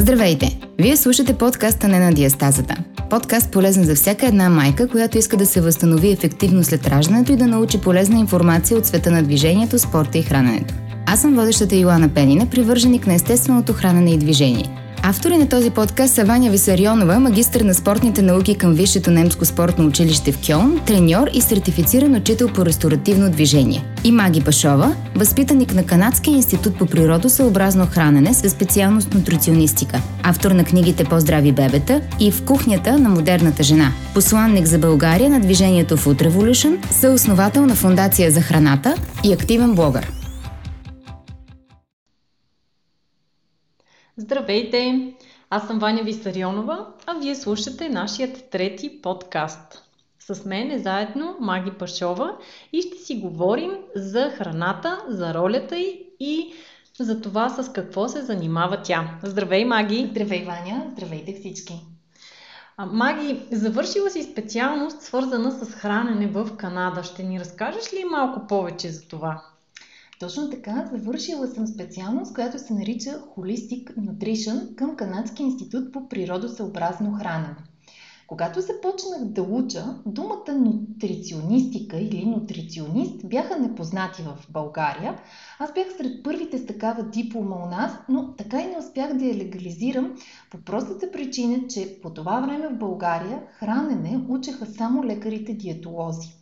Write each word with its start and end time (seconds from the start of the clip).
Здравейте! 0.00 0.58
Вие 0.78 0.96
слушате 0.96 1.34
подкаста 1.34 1.88
Не 1.88 1.98
на 1.98 2.12
диастазата. 2.12 2.76
Подкаст 3.10 3.50
полезен 3.50 3.84
за 3.84 3.94
всяка 3.94 4.26
една 4.26 4.50
майка, 4.50 4.88
която 4.88 5.18
иска 5.18 5.36
да 5.36 5.46
се 5.46 5.60
възстанови 5.60 6.10
ефективно 6.10 6.64
след 6.64 6.86
раждането 6.86 7.32
и 7.32 7.36
да 7.36 7.46
научи 7.46 7.80
полезна 7.80 8.18
информация 8.18 8.78
от 8.78 8.86
света 8.86 9.10
на 9.10 9.22
движението, 9.22 9.78
спорта 9.78 10.18
и 10.18 10.22
храненето. 10.22 10.74
Аз 11.06 11.20
съм 11.20 11.34
водещата 11.34 11.76
Йоана 11.76 12.08
Пенина, 12.08 12.46
привърженик 12.46 13.06
на 13.06 13.14
естественото 13.14 13.72
хранене 13.72 14.10
и 14.10 14.18
движение– 14.18 14.70
Автори 15.10 15.38
на 15.38 15.48
този 15.48 15.70
подкаст 15.70 16.14
са 16.14 16.24
Ваня 16.24 16.50
Висарионова, 16.50 17.20
магистър 17.20 17.60
на 17.60 17.74
спортните 17.74 18.22
науки 18.22 18.54
към 18.54 18.74
Висшето 18.74 19.10
немско 19.10 19.44
спортно 19.44 19.86
училище 19.86 20.32
в 20.32 20.38
Кьон, 20.46 20.80
треньор 20.86 21.28
и 21.32 21.40
сертифициран 21.40 22.14
учител 22.14 22.48
по 22.48 22.66
ресторативно 22.66 23.30
движение. 23.30 23.84
И 24.04 24.12
Маги 24.12 24.40
Пашова, 24.40 24.96
възпитаник 25.14 25.74
на 25.74 25.86
Канадския 25.86 26.34
институт 26.34 26.78
по 26.78 26.86
природосъобразно 26.86 27.86
хранене 27.86 28.34
със 28.34 28.52
специалност 28.52 29.14
нутриционистика, 29.14 30.00
автор 30.22 30.50
на 30.50 30.64
книгите 30.64 31.04
По-здрави 31.04 31.52
бебета 31.52 32.00
и 32.20 32.30
В 32.30 32.44
кухнята 32.44 32.98
на 32.98 33.08
модерната 33.08 33.62
жена, 33.62 33.92
посланник 34.14 34.66
за 34.66 34.78
България 34.78 35.30
на 35.30 35.40
движението 35.40 35.96
Food 35.96 36.28
Revolution, 36.28 36.92
съосновател 36.92 37.66
на 37.66 37.74
Фундация 37.74 38.30
за 38.30 38.40
храната 38.40 38.94
и 39.24 39.32
активен 39.32 39.74
блогър. 39.74 40.17
Здравейте! 44.20 45.12
Аз 45.50 45.66
съм 45.66 45.78
Ваня 45.78 46.02
Висарионова, 46.02 46.86
а 47.06 47.14
вие 47.14 47.34
слушате 47.34 47.88
нашият 47.88 48.50
трети 48.50 49.02
подкаст. 49.02 49.82
С 50.18 50.44
мен 50.44 50.70
е 50.70 50.78
заедно 50.78 51.36
Маги 51.40 51.70
Пашова 51.70 52.36
и 52.72 52.82
ще 52.82 52.98
си 52.98 53.14
говорим 53.14 53.70
за 53.94 54.30
храната, 54.30 55.04
за 55.08 55.34
ролята 55.34 55.76
й 55.76 56.06
и 56.20 56.52
за 57.00 57.20
това 57.20 57.48
с 57.48 57.72
какво 57.72 58.08
се 58.08 58.22
занимава 58.22 58.82
тя. 58.82 59.18
Здравей, 59.22 59.64
Маги! 59.64 60.08
Здравей, 60.10 60.44
Ваня! 60.44 60.86
Здравейте 60.92 61.32
всички! 61.32 61.80
Маги, 62.86 63.42
завършила 63.52 64.10
си 64.10 64.22
специалност, 64.22 65.02
свързана 65.02 65.52
с 65.52 65.74
хранене 65.74 66.26
в 66.26 66.56
Канада. 66.56 67.02
Ще 67.02 67.22
ни 67.22 67.40
разкажеш 67.40 67.92
ли 67.92 68.04
малко 68.04 68.46
повече 68.46 68.90
за 68.90 69.08
това? 69.08 69.42
Точно 70.20 70.50
така, 70.50 70.88
завършила 70.92 71.46
съм 71.46 71.66
специалност, 71.66 72.34
която 72.34 72.58
се 72.58 72.74
нарича 72.74 73.10
Holistic 73.10 73.96
Nutrition 73.96 74.74
към 74.74 74.96
Канадския 74.96 75.44
институт 75.44 75.92
по 75.92 76.08
природосъобразно 76.08 77.12
хранене. 77.12 77.56
Когато 78.26 78.60
започнах 78.60 79.24
да 79.24 79.42
уча, 79.42 79.84
думата 80.06 80.52
нутриционистика 80.54 81.96
или 81.96 82.24
нутриционист 82.24 83.28
бяха 83.28 83.58
непознати 83.58 84.22
в 84.22 84.46
България. 84.50 85.20
Аз 85.58 85.72
бях 85.72 85.86
сред 85.96 86.22
първите 86.22 86.58
с 86.58 86.66
такава 86.66 87.02
диплома 87.02 87.56
у 87.56 87.66
нас, 87.66 87.92
но 88.08 88.34
така 88.36 88.60
и 88.60 88.66
не 88.66 88.78
успях 88.78 89.14
да 89.14 89.24
я 89.24 89.36
легализирам 89.36 90.14
по 90.50 90.58
простата 90.58 91.10
причина, 91.10 91.68
че 91.68 92.00
по 92.02 92.10
това 92.10 92.40
време 92.40 92.68
в 92.68 92.78
България 92.78 93.42
хранене 93.58 94.24
учеха 94.28 94.66
само 94.66 95.04
лекарите 95.04 95.54
диетолози. 95.54 96.37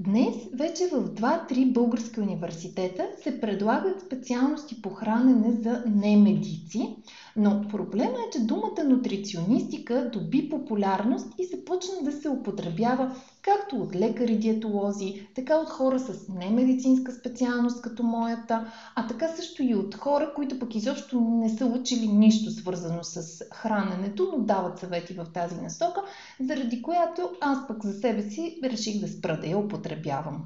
Днес 0.00 0.36
вече 0.52 0.86
в 0.86 1.14
2-3 1.14 1.72
български 1.72 2.20
университета 2.20 3.08
се 3.22 3.40
предлагат 3.40 4.00
специалности 4.00 4.82
по 4.82 4.90
хранене 4.90 5.52
за 5.52 5.84
немедици, 5.86 6.96
но 7.38 7.68
проблема 7.68 8.18
е, 8.18 8.30
че 8.32 8.46
думата 8.46 8.84
нутриционистика 8.84 10.10
доби 10.12 10.48
популярност 10.48 11.26
и 11.38 11.44
започна 11.44 11.94
да 12.02 12.12
се 12.12 12.28
употребява 12.28 13.14
както 13.42 13.76
от 13.76 13.94
лекари-диетолози, 13.94 15.28
така 15.34 15.56
от 15.56 15.68
хора 15.68 15.98
с 15.98 16.28
немедицинска 16.28 17.12
специалност 17.12 17.82
като 17.82 18.02
моята, 18.02 18.72
а 18.94 19.06
така 19.06 19.28
също 19.28 19.62
и 19.62 19.74
от 19.74 19.94
хора, 19.94 20.32
които 20.36 20.58
пък 20.58 20.74
изобщо 20.74 21.20
не 21.20 21.48
са 21.48 21.66
учили 21.66 22.08
нищо 22.08 22.50
свързано 22.50 23.04
с 23.04 23.44
храненето, 23.54 24.28
но 24.32 24.44
дават 24.44 24.78
съвети 24.78 25.14
в 25.14 25.26
тази 25.34 25.60
насока, 25.60 26.02
заради 26.40 26.82
която 26.82 27.30
аз 27.40 27.68
пък 27.68 27.84
за 27.84 27.92
себе 27.92 28.22
си 28.22 28.60
реших 28.64 29.00
да 29.00 29.08
спра 29.08 29.40
да 29.40 29.46
я 29.46 29.58
употребявам. 29.58 30.44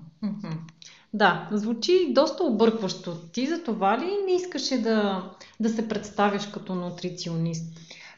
Да, 1.15 1.49
звучи 1.53 2.13
доста 2.13 2.45
объркващо. 2.45 3.29
Ти 3.33 3.47
за 3.47 3.63
това 3.63 3.99
ли 3.99 4.11
не 4.27 4.33
искаше 4.33 4.83
да, 4.83 5.25
да 5.61 5.69
се 5.69 5.89
представяш 5.89 6.47
като 6.47 6.75
нутриционист? 6.75 7.65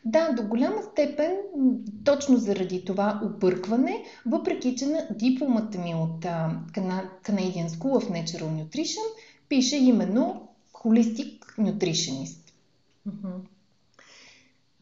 Да, 0.05 0.33
до 0.33 0.43
голяма 0.43 0.83
степен, 0.83 1.37
точно 2.05 2.37
заради 2.37 2.85
това 2.85 3.21
объркване, 3.25 4.05
въпреки 4.27 4.77
че 4.77 4.87
на 4.87 5.07
дипломата 5.11 5.79
ми 5.79 5.95
от 5.95 6.25
Canadian 7.25 7.69
School 7.69 8.01
of 8.01 8.11
Natural 8.11 8.65
Nutrition 8.65 9.05
пише 9.49 9.77
именно 9.77 10.49
Holistic 10.73 11.41
Nutritionist. 11.59 12.53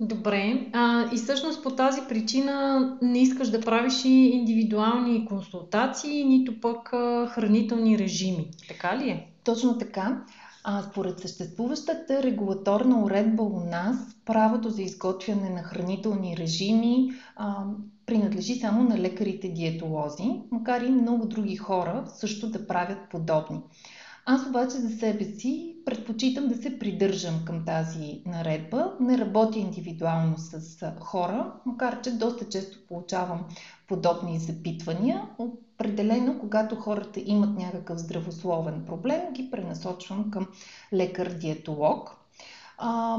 Добре. 0.02 0.70
А, 0.72 1.04
и 1.12 1.16
всъщност 1.16 1.62
по 1.62 1.70
тази 1.70 2.00
причина 2.08 2.98
не 3.02 3.18
искаш 3.18 3.50
да 3.50 3.60
правиш 3.60 4.04
и 4.04 4.08
индивидуални 4.08 5.26
консултации, 5.26 6.24
нито 6.24 6.60
пък 6.60 6.92
а, 6.92 7.26
хранителни 7.26 7.98
режими. 7.98 8.50
Така 8.68 8.98
ли 8.98 9.10
е? 9.10 9.26
Точно 9.44 9.78
така. 9.78 10.24
А 10.64 10.82
според 10.82 11.20
съществуващата 11.20 12.22
регулаторна 12.22 13.04
уредба 13.04 13.42
у 13.42 13.60
нас, 13.60 13.96
правото 14.24 14.70
за 14.70 14.82
изготвяне 14.82 15.50
на 15.50 15.62
хранителни 15.62 16.36
режими 16.36 17.12
а, 17.36 17.64
принадлежи 18.06 18.54
само 18.54 18.84
на 18.84 18.98
лекарите-диетолози, 18.98 20.40
макар 20.50 20.80
и 20.80 20.90
много 20.90 21.26
други 21.26 21.56
хора 21.56 22.04
също 22.06 22.50
да 22.50 22.66
правят 22.66 22.98
подобни. 23.10 23.60
Аз 24.26 24.46
обаче 24.46 24.76
за 24.76 24.96
себе 24.96 25.24
си 25.24 25.76
предпочитам 25.84 26.48
да 26.48 26.56
се 26.56 26.78
придържам 26.78 27.34
към 27.44 27.64
тази 27.64 28.22
наредба. 28.26 28.92
Не 29.00 29.18
работя 29.18 29.58
индивидуално 29.58 30.34
с 30.38 30.92
хора, 31.00 31.52
макар 31.66 32.00
че 32.00 32.10
доста 32.10 32.48
често 32.48 32.86
получавам 32.88 33.44
подобни 33.88 34.38
запитвания. 34.38 35.28
Определено, 35.38 36.38
когато 36.40 36.76
хората 36.76 37.20
имат 37.26 37.58
някакъв 37.58 37.98
здравословен 37.98 38.84
проблем, 38.86 39.20
ги 39.32 39.50
пренасочвам 39.50 40.30
към 40.30 40.46
лекар-диетолог. 40.92 42.10
А, 42.78 43.18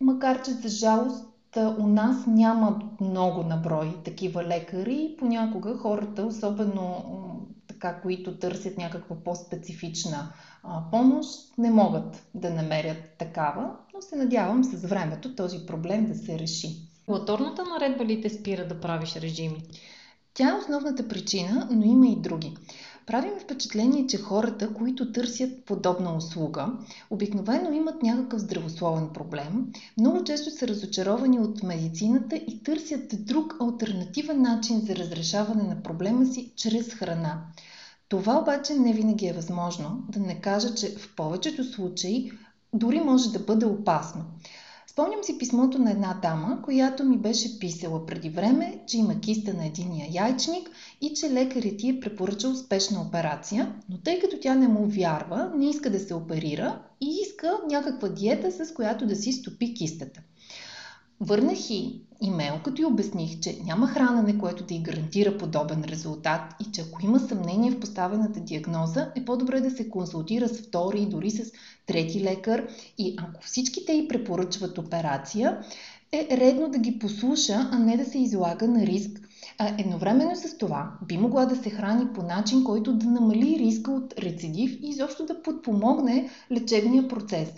макар 0.00 0.42
че 0.42 0.50
за 0.50 0.68
жалост 0.68 1.28
у 1.78 1.86
нас 1.86 2.26
няма 2.26 2.80
много 3.00 3.42
наброй 3.42 3.96
такива 4.04 4.44
лекари. 4.44 5.16
Понякога 5.18 5.76
хората, 5.76 6.26
особено 6.26 7.04
така, 7.82 8.00
които 8.00 8.38
търсят 8.38 8.78
някаква 8.78 9.16
по-специфична 9.24 10.32
а, 10.62 10.82
помощ, 10.90 11.28
не 11.58 11.70
могат 11.70 12.26
да 12.34 12.50
намерят 12.50 12.96
такава, 13.18 13.70
но 13.94 14.02
се 14.02 14.16
надявам 14.16 14.64
с 14.64 14.86
времето 14.86 15.34
този 15.34 15.66
проблем 15.66 16.06
да 16.06 16.14
се 16.14 16.38
реши. 16.38 16.68
Латорната 17.08 17.64
наредба 17.64 18.04
ли 18.04 18.22
те 18.22 18.30
спира 18.30 18.68
да 18.68 18.80
правиш 18.80 19.16
режими? 19.16 19.62
Тя 20.34 20.48
е 20.48 20.58
основната 20.58 21.08
причина, 21.08 21.68
но 21.70 21.84
има 21.84 22.06
и 22.06 22.16
други. 22.16 22.56
Правим 23.06 23.32
впечатление, 23.40 24.06
че 24.06 24.18
хората, 24.18 24.74
които 24.74 25.12
търсят 25.12 25.64
подобна 25.64 26.16
услуга, 26.16 26.72
обикновено 27.10 27.72
имат 27.72 28.02
някакъв 28.02 28.40
здравословен 28.40 29.08
проблем, 29.08 29.72
много 29.98 30.24
често 30.24 30.50
са 30.50 30.68
разочаровани 30.68 31.38
от 31.38 31.62
медицината 31.62 32.36
и 32.36 32.62
търсят 32.62 33.24
друг 33.24 33.56
альтернативен 33.60 34.42
начин 34.42 34.80
за 34.80 34.96
разрешаване 34.96 35.62
на 35.62 35.82
проблема 35.82 36.26
си 36.26 36.52
чрез 36.56 36.94
храна. 36.94 37.46
Това 38.12 38.38
обаче 38.38 38.74
не 38.74 38.92
винаги 38.92 39.26
е 39.26 39.32
възможно, 39.32 40.04
да 40.08 40.20
не 40.20 40.40
кажа, 40.40 40.74
че 40.74 40.96
в 40.96 41.14
повечето 41.16 41.64
случаи 41.64 42.32
дори 42.74 43.00
може 43.00 43.32
да 43.32 43.38
бъде 43.38 43.66
опасно. 43.66 44.24
Спомням 44.86 45.24
си 45.24 45.38
писмото 45.38 45.78
на 45.78 45.90
една 45.90 46.18
дама, 46.22 46.62
която 46.62 47.04
ми 47.04 47.18
беше 47.18 47.58
писала 47.58 48.06
преди 48.06 48.30
време, 48.30 48.80
че 48.86 48.98
има 48.98 49.20
киста 49.20 49.54
на 49.54 49.66
единия 49.66 50.08
яйчник 50.12 50.70
и 51.00 51.14
че 51.14 51.30
лекарят 51.30 51.76
ти 51.76 51.88
е 51.88 52.00
препоръчал 52.00 52.52
успешна 52.52 53.02
операция, 53.02 53.74
но 53.88 53.98
тъй 53.98 54.18
като 54.18 54.36
тя 54.40 54.54
не 54.54 54.68
му 54.68 54.86
вярва, 54.86 55.52
не 55.56 55.70
иска 55.70 55.90
да 55.90 56.00
се 56.00 56.14
оперира 56.14 56.82
и 57.00 57.18
иска 57.22 57.58
някаква 57.70 58.08
диета, 58.08 58.66
с 58.66 58.74
която 58.74 59.06
да 59.06 59.16
си 59.16 59.32
стопи 59.32 59.74
кистата. 59.74 60.20
Върнах 61.24 61.70
и 61.70 62.00
имейл, 62.20 62.54
като 62.64 62.82
й 62.82 62.84
обясних, 62.84 63.40
че 63.40 63.58
няма 63.64 63.86
хранене, 63.86 64.38
което 64.38 64.64
да 64.64 64.74
й 64.74 64.82
гарантира 64.82 65.38
подобен 65.38 65.84
резултат 65.84 66.40
и 66.60 66.72
че 66.72 66.80
ако 66.80 67.04
има 67.04 67.20
съмнение 67.20 67.70
в 67.70 67.80
поставената 67.80 68.40
диагноза, 68.40 69.12
е 69.16 69.24
по-добре 69.24 69.60
да 69.60 69.70
се 69.70 69.88
консултира 69.88 70.48
с 70.48 70.62
втори 70.62 71.02
и 71.02 71.06
дори 71.06 71.30
с 71.30 71.52
трети 71.86 72.20
лекар 72.20 72.68
и 72.98 73.16
ако 73.18 73.42
всички 73.42 73.86
те 73.86 73.92
й 73.92 74.08
препоръчват 74.08 74.78
операция, 74.78 75.58
е 76.12 76.28
редно 76.30 76.68
да 76.68 76.78
ги 76.78 76.98
послуша, 76.98 77.68
а 77.72 77.78
не 77.78 77.96
да 77.96 78.04
се 78.04 78.18
излага 78.18 78.68
на 78.68 78.86
риск. 78.86 79.20
А 79.58 79.74
едновременно 79.78 80.36
с 80.36 80.58
това 80.58 80.92
би 81.08 81.18
могла 81.18 81.46
да 81.46 81.56
се 81.56 81.70
храни 81.70 82.12
по 82.14 82.22
начин, 82.22 82.64
който 82.64 82.92
да 82.92 83.06
намали 83.06 83.58
риска 83.58 83.90
от 83.90 84.14
рецидив 84.18 84.78
и 84.82 84.88
изобщо 84.88 85.26
да 85.26 85.42
подпомогне 85.42 86.30
лечебния 86.50 87.08
процес. 87.08 87.48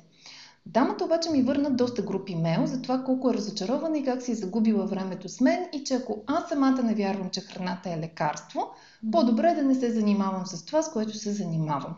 Дамата 0.66 1.05
обаче 1.05 1.31
ми 1.31 1.43
върна 1.43 1.70
доста 1.70 2.02
групи 2.02 2.32
имейл 2.32 2.66
за 2.66 2.82
това 2.82 3.05
колко 3.05 3.31
е 3.31 3.34
разочарована 3.34 3.99
и 3.99 4.05
как 4.05 4.22
си 4.22 4.32
е 4.32 4.34
загубила 4.34 4.87
времето 4.87 5.28
с 5.28 5.40
мен 5.40 5.66
и 5.72 5.84
че 5.84 5.94
ако 5.94 6.22
аз 6.26 6.49
самата 6.49 6.82
не 6.82 6.94
вярвам, 6.94 7.31
че 7.31 7.40
храната 7.40 7.90
е 7.90 7.99
лекарство, 7.99 8.70
по-добре 9.12 9.50
е 9.50 9.55
да 9.55 9.62
не 9.62 9.75
се 9.75 9.93
занимавам 9.93 10.46
с 10.46 10.64
това, 10.64 10.82
с 10.82 10.93
което 10.93 11.19
се 11.19 11.32
занимавам. 11.32 11.94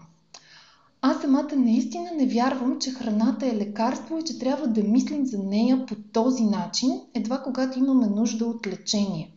аз 1.02 1.20
самата 1.20 1.56
наистина 1.56 2.10
не 2.16 2.26
вярвам, 2.26 2.78
че 2.80 2.90
храната 2.90 3.46
е 3.46 3.56
лекарство 3.56 4.18
и 4.18 4.24
че 4.24 4.38
трябва 4.38 4.66
да 4.66 4.82
мислим 4.82 5.26
за 5.26 5.38
нея 5.38 5.86
по 5.86 5.94
този 6.12 6.44
начин, 6.44 7.00
едва 7.14 7.42
когато 7.42 7.78
имаме 7.78 8.06
нужда 8.06 8.46
от 8.46 8.66
лечение. 8.66 9.35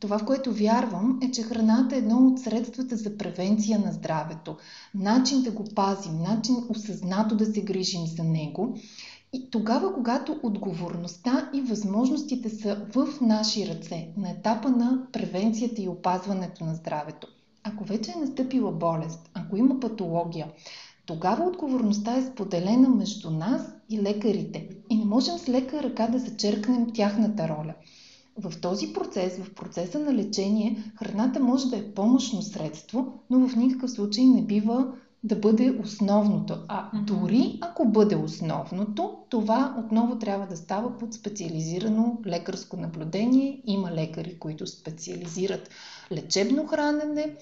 Това, 0.00 0.18
в 0.18 0.24
което 0.24 0.52
вярвам, 0.52 1.20
е, 1.22 1.30
че 1.30 1.42
храната 1.42 1.94
е 1.94 1.98
едно 1.98 2.16
от 2.16 2.40
средствата 2.40 2.96
за 2.96 3.16
превенция 3.16 3.78
на 3.78 3.92
здравето. 3.92 4.56
Начин 4.94 5.42
да 5.42 5.50
го 5.50 5.64
пазим, 5.74 6.22
начин 6.22 6.56
осъзнато 6.68 7.36
да 7.36 7.46
се 7.46 7.62
грижим 7.62 8.06
за 8.06 8.24
него. 8.24 8.76
И 9.32 9.50
тогава, 9.50 9.94
когато 9.94 10.40
отговорността 10.42 11.50
и 11.54 11.60
възможностите 11.60 12.50
са 12.50 12.86
в 12.94 13.08
наши 13.20 13.68
ръце, 13.68 14.08
на 14.16 14.30
етапа 14.30 14.70
на 14.70 15.06
превенцията 15.12 15.82
и 15.82 15.88
опазването 15.88 16.64
на 16.64 16.74
здравето, 16.74 17.26
ако 17.64 17.84
вече 17.84 18.10
е 18.10 18.20
настъпила 18.20 18.72
болест, 18.72 19.30
ако 19.34 19.56
има 19.56 19.80
патология, 19.80 20.46
тогава 21.06 21.44
отговорността 21.44 22.16
е 22.16 22.22
споделена 22.22 22.88
между 22.88 23.30
нас 23.30 23.62
и 23.90 24.02
лекарите. 24.02 24.68
И 24.90 24.96
не 24.96 25.04
можем 25.04 25.38
с 25.38 25.48
лека 25.48 25.82
ръка 25.82 26.06
да 26.06 26.18
зачеркнем 26.18 26.86
тяхната 26.94 27.48
роля. 27.48 27.74
В 28.42 28.60
този 28.60 28.92
процес, 28.92 29.38
в 29.38 29.54
процеса 29.54 29.98
на 29.98 30.14
лечение, 30.14 30.92
храната 30.96 31.40
може 31.40 31.66
да 31.66 31.76
е 31.76 31.94
помощно 31.94 32.42
средство, 32.42 33.22
но 33.30 33.48
в 33.48 33.56
никакъв 33.56 33.90
случай 33.90 34.24
не 34.24 34.42
бива 34.42 34.92
да 35.24 35.36
бъде 35.36 35.78
основното. 35.82 36.58
А 36.68 36.90
дори 37.06 37.58
ако 37.60 37.88
бъде 37.88 38.16
основното, 38.16 39.18
това 39.28 39.76
отново 39.84 40.18
трябва 40.18 40.46
да 40.46 40.56
става 40.56 40.98
под 40.98 41.14
специализирано 41.14 42.18
лекарско 42.26 42.76
наблюдение. 42.76 43.60
Има 43.64 43.92
лекари, 43.92 44.38
които 44.38 44.66
специализират 44.66 45.70
лечебно 46.12 46.66
хранене. 46.66 47.36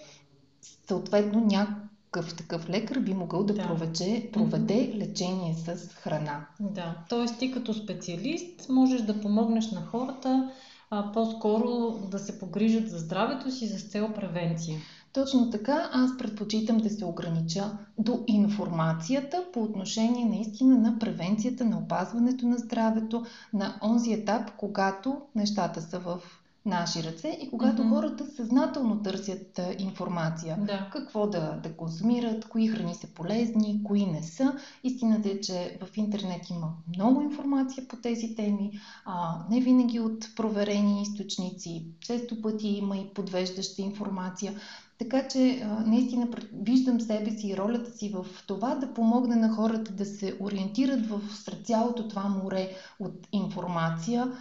Съответно, 0.89 1.41
някакъв 1.41 2.37
такъв 2.37 2.69
лекар 2.69 2.99
би 2.99 3.15
могъл 3.15 3.45
да, 3.45 3.55
да. 3.55 3.63
Проведе, 3.63 4.31
проведе 4.33 4.93
лечение 4.95 5.55
с 5.55 5.89
храна. 5.89 6.47
Да, 6.61 6.95
т.е. 7.09 7.39
ти 7.39 7.53
като 7.53 7.75
специалист 7.75 8.69
можеш 8.69 9.03
да 9.03 9.21
помогнеш 9.21 9.71
на 9.71 9.81
хората 9.81 10.51
а, 10.91 11.13
по-скоро 11.13 11.99
да 12.11 12.19
се 12.19 12.39
погрижат 12.39 12.89
за 12.89 12.99
здравето 12.99 13.51
си 13.51 13.67
за 13.67 13.89
цел 13.89 14.13
превенция. 14.15 14.79
Точно 15.13 15.51
така, 15.51 15.91
аз 15.93 16.17
предпочитам 16.19 16.77
да 16.77 16.91
се 16.91 17.05
огранича 17.05 17.79
до 17.99 18.25
информацията 18.27 19.45
по 19.53 19.63
отношение 19.63 20.25
наистина 20.25 20.79
на 20.79 20.99
превенцията, 20.99 21.65
на 21.65 21.79
опазването 21.79 22.47
на 22.47 22.59
здравето, 22.59 23.25
на 23.53 23.79
онзи 23.83 24.13
етап, 24.13 24.51
когато 24.57 25.21
нещата 25.35 25.83
са 25.83 25.99
в 25.99 26.23
наши 26.69 27.03
ръце 27.03 27.39
и 27.43 27.51
когато 27.51 27.83
mm-hmm. 27.83 27.89
хората 27.89 28.27
съзнателно 28.27 29.03
търсят 29.03 29.61
информация. 29.79 30.59
Да. 30.61 30.91
Какво 30.93 31.27
да, 31.27 31.61
да 31.63 31.73
консумират, 31.73 32.49
кои 32.49 32.69
храни 32.69 32.95
са 32.95 33.07
полезни, 33.07 33.83
кои 33.85 34.07
не 34.07 34.23
са. 34.23 34.55
Истината 34.85 35.29
е, 35.29 35.41
че 35.41 35.79
в 35.83 35.97
интернет 35.97 36.51
има 36.51 36.73
много 36.97 37.23
информация 37.23 37.89
по 37.89 37.97
тези 37.97 38.35
теми, 38.35 38.81
а, 39.05 39.45
не 39.51 39.61
винаги 39.61 40.01
от 40.01 40.35
проверени 40.37 41.03
източници. 41.03 41.87
Често 42.01 42.43
пъти 42.43 42.69
има 42.69 42.97
и 42.97 43.15
подвеждаща 43.15 43.83
информация. 43.83 44.55
Така 44.99 45.29
че 45.29 45.67
наистина 45.87 46.29
виждам 46.53 47.01
себе 47.01 47.31
си 47.31 47.49
и 47.49 47.57
ролята 47.57 47.99
си 47.99 48.09
в 48.09 48.27
това 48.47 48.75
да 48.75 48.95
помогна 48.95 49.37
на 49.37 49.55
хората 49.55 49.93
да 49.93 50.05
се 50.05 50.37
ориентират 50.41 51.07
в 51.07 51.21
сред 51.35 51.67
цялото 51.67 52.09
това 52.09 52.29
море 52.29 52.71
от 53.01 53.29
информация, 53.33 54.33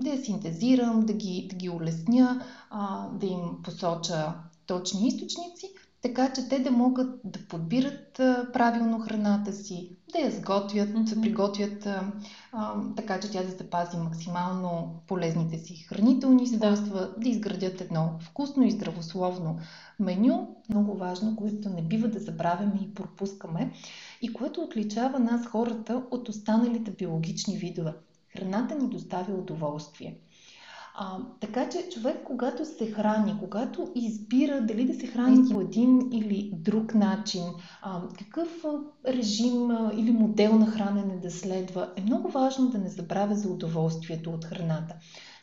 да 0.00 0.10
я 0.10 0.24
синтезирам, 0.24 1.06
да 1.06 1.12
ги, 1.12 1.46
да 1.50 1.56
ги 1.56 1.70
улесня, 1.70 2.44
да 3.12 3.26
им 3.26 3.62
посоча 3.62 4.34
точни 4.66 5.08
източници, 5.08 5.72
така 6.06 6.32
че 6.32 6.48
те 6.48 6.58
да 6.58 6.70
могат 6.70 7.20
да 7.24 7.38
подбират 7.48 8.12
правилно 8.52 9.00
храната 9.00 9.52
си, 9.52 9.96
да 10.12 10.18
я 10.18 10.30
сготвят, 10.30 10.88
mm-hmm. 10.88 11.14
да 11.14 11.20
приготвят 11.20 11.86
а, 11.86 12.12
а, 12.52 12.74
така, 12.96 13.20
че 13.20 13.30
тя 13.30 13.42
да 13.42 13.50
запази 13.50 13.96
максимално 13.96 15.02
полезните 15.06 15.58
си 15.58 15.76
хранителни 15.76 16.46
свойства, 16.46 17.00
да. 17.00 17.14
да 17.18 17.28
изградят 17.28 17.80
едно 17.80 18.10
вкусно 18.20 18.62
и 18.62 18.70
здравословно 18.70 19.58
меню, 20.00 20.56
много 20.68 20.94
важно, 20.94 21.36
което 21.36 21.68
не 21.68 21.82
бива 21.82 22.08
да 22.08 22.18
забравяме 22.18 22.80
и 22.82 22.94
пропускаме 22.94 23.72
и 24.22 24.32
което 24.32 24.60
отличава 24.60 25.18
нас 25.18 25.46
хората 25.46 26.02
от 26.10 26.28
останалите 26.28 26.90
биологични 26.90 27.56
видове. 27.56 27.92
Храната 28.36 28.74
ни 28.74 28.88
доставя 28.88 29.34
удоволствие. 29.34 30.18
А, 30.98 31.18
така 31.40 31.68
че 31.68 31.88
човек, 31.88 32.16
когато 32.24 32.64
се 32.64 32.90
храни, 32.90 33.36
когато 33.40 33.92
избира 33.94 34.60
дали 34.60 34.84
да 34.84 34.94
се 34.94 35.06
храни 35.06 35.48
по 35.52 35.60
един 35.60 36.12
или 36.12 36.50
друг 36.54 36.94
начин, 36.94 37.42
а, 37.82 38.02
какъв 38.18 38.64
режим 39.06 39.70
а, 39.70 39.92
или 39.96 40.10
модел 40.10 40.58
на 40.58 40.66
хранене 40.66 41.16
да 41.16 41.30
следва, 41.30 41.92
е 41.96 42.02
много 42.02 42.28
важно 42.28 42.68
да 42.68 42.78
не 42.78 42.88
забравя 42.88 43.34
за 43.34 43.48
удоволствието 43.48 44.30
от 44.30 44.44
храната. 44.44 44.94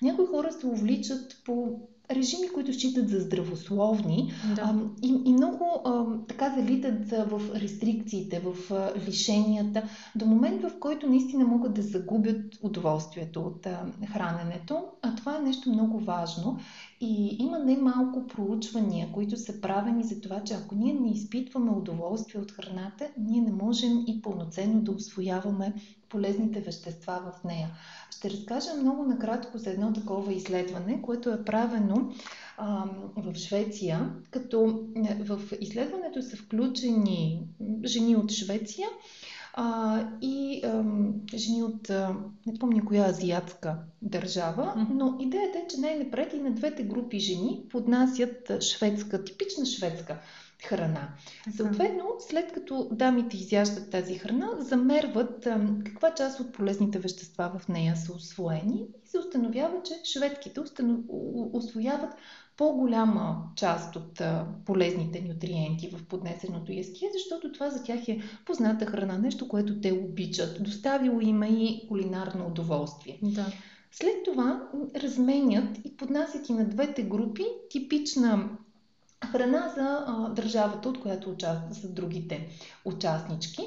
Някои 0.01 0.25
хора 0.25 0.51
се 0.51 0.67
увличат 0.67 1.41
по 1.45 1.79
режими, 2.11 2.50
които 2.53 2.73
считат 2.73 3.09
за 3.09 3.19
здравословни 3.19 4.33
да. 4.55 4.61
а, 4.61 4.75
и, 5.03 5.21
и 5.25 5.33
много 5.33 5.65
а, 5.85 6.05
така 6.27 6.50
залитат 6.57 7.09
в 7.09 7.41
рестрикциите, 7.55 8.39
в 8.39 8.73
а, 8.73 8.91
лишенията, 9.07 9.83
до 10.15 10.25
момент 10.25 10.61
в 10.61 10.71
който 10.79 11.09
наистина 11.09 11.45
могат 11.45 11.73
да 11.73 11.81
загубят 11.81 12.59
удоволствието 12.61 13.41
от 13.41 13.65
а, 13.65 13.85
храненето. 14.13 14.83
А 15.01 15.15
това 15.15 15.38
е 15.38 15.41
нещо 15.41 15.69
много 15.69 16.00
важно 16.00 16.59
и 17.05 17.35
има 17.39 17.59
немалко 17.59 18.27
проучвания, 18.27 19.11
които 19.11 19.38
са 19.38 19.61
правени 19.61 20.03
за 20.03 20.21
това, 20.21 20.44
че 20.44 20.53
ако 20.53 20.75
ние 20.75 20.94
не 20.94 21.11
изпитваме 21.11 21.71
удоволствие 21.71 22.41
от 22.41 22.51
храната, 22.51 23.07
ние 23.17 23.41
не 23.41 23.51
можем 23.51 24.03
и 24.07 24.21
пълноценно 24.21 24.81
да 24.81 24.91
освояваме 24.91 25.73
полезните 26.09 26.59
вещества 26.59 27.21
в 27.25 27.44
нея. 27.44 27.69
Ще 28.11 28.29
разкажа 28.29 28.69
много 28.81 29.03
накратко 29.03 29.57
за 29.57 29.69
едно 29.69 29.94
такова 29.94 30.33
изследване, 30.33 31.01
което 31.01 31.29
е 31.29 31.45
правено 31.45 32.11
а, 32.57 32.85
в 33.17 33.35
Швеция, 33.35 34.13
като 34.31 34.85
е, 34.95 35.23
в 35.23 35.41
изследването 35.61 36.21
са 36.21 36.38
включени 36.38 37.47
жени 37.85 38.15
от 38.15 38.31
Швеция 38.31 38.88
а, 39.53 40.00
и 40.21 40.61
а, 40.63 40.83
жени 41.38 41.63
от, 41.63 41.89
а, 41.89 42.15
не 42.45 42.59
помня 42.59 42.85
коя 42.85 43.05
азиатска 43.05 43.77
държава, 44.01 44.88
но 44.89 45.17
идеята 45.19 45.57
е, 45.57 45.67
че 45.67 45.79
най-напред 45.79 46.33
и 46.33 46.39
на 46.39 46.51
двете 46.51 46.83
групи 46.83 47.19
жени 47.19 47.65
поднасят 47.69 48.63
шведска, 48.63 49.23
типична 49.23 49.65
шведска 49.65 50.17
храна. 50.65 51.09
Съответно, 51.55 52.03
след 52.19 52.51
като 52.51 52.88
дамите 52.91 53.38
изяждат 53.38 53.89
тази 53.89 54.17
храна, 54.17 54.50
замерват 54.59 55.47
а, 55.47 55.67
каква 55.85 56.13
част 56.13 56.39
от 56.39 56.53
полезните 56.53 57.00
вещества 57.00 57.51
в 57.59 57.67
нея 57.67 57.95
са 57.95 58.13
освоени 58.13 58.85
и 59.05 59.07
се 59.07 59.19
установява, 59.19 59.83
че 59.83 60.12
шведките 60.12 60.60
освояват 61.53 62.15
по-голяма 62.57 63.43
част 63.55 63.95
от 63.95 64.22
а, 64.22 64.45
полезните 64.65 65.22
нутриенти 65.22 65.89
в 65.89 66.05
поднесеното 66.05 66.72
ястие, 66.72 67.10
защото 67.13 67.51
това 67.51 67.69
за 67.69 67.83
тях 67.83 68.07
е 68.07 68.22
позната 68.45 68.86
храна, 68.86 69.17
нещо, 69.17 69.48
което 69.48 69.81
те 69.81 69.91
обичат. 69.91 70.63
Доставило 70.63 71.22
има 71.22 71.48
и 71.48 71.86
кулинарно 71.88 72.48
удоволствие. 72.48 73.19
Да. 73.22 73.45
След 73.91 74.24
това 74.25 74.69
разменят 74.95 75.77
и 75.86 75.98
поднасят 75.98 76.50
и 76.50 76.53
на 76.53 76.65
двете 76.65 77.03
групи 77.03 77.45
типична 77.69 78.50
храна 79.31 79.74
за 79.75 80.05
а, 80.07 80.29
държавата, 80.29 80.89
от 80.89 81.01
която 81.01 81.29
участват 81.29 81.75
са 81.75 81.89
другите 81.89 82.48
участнички. 82.86 83.63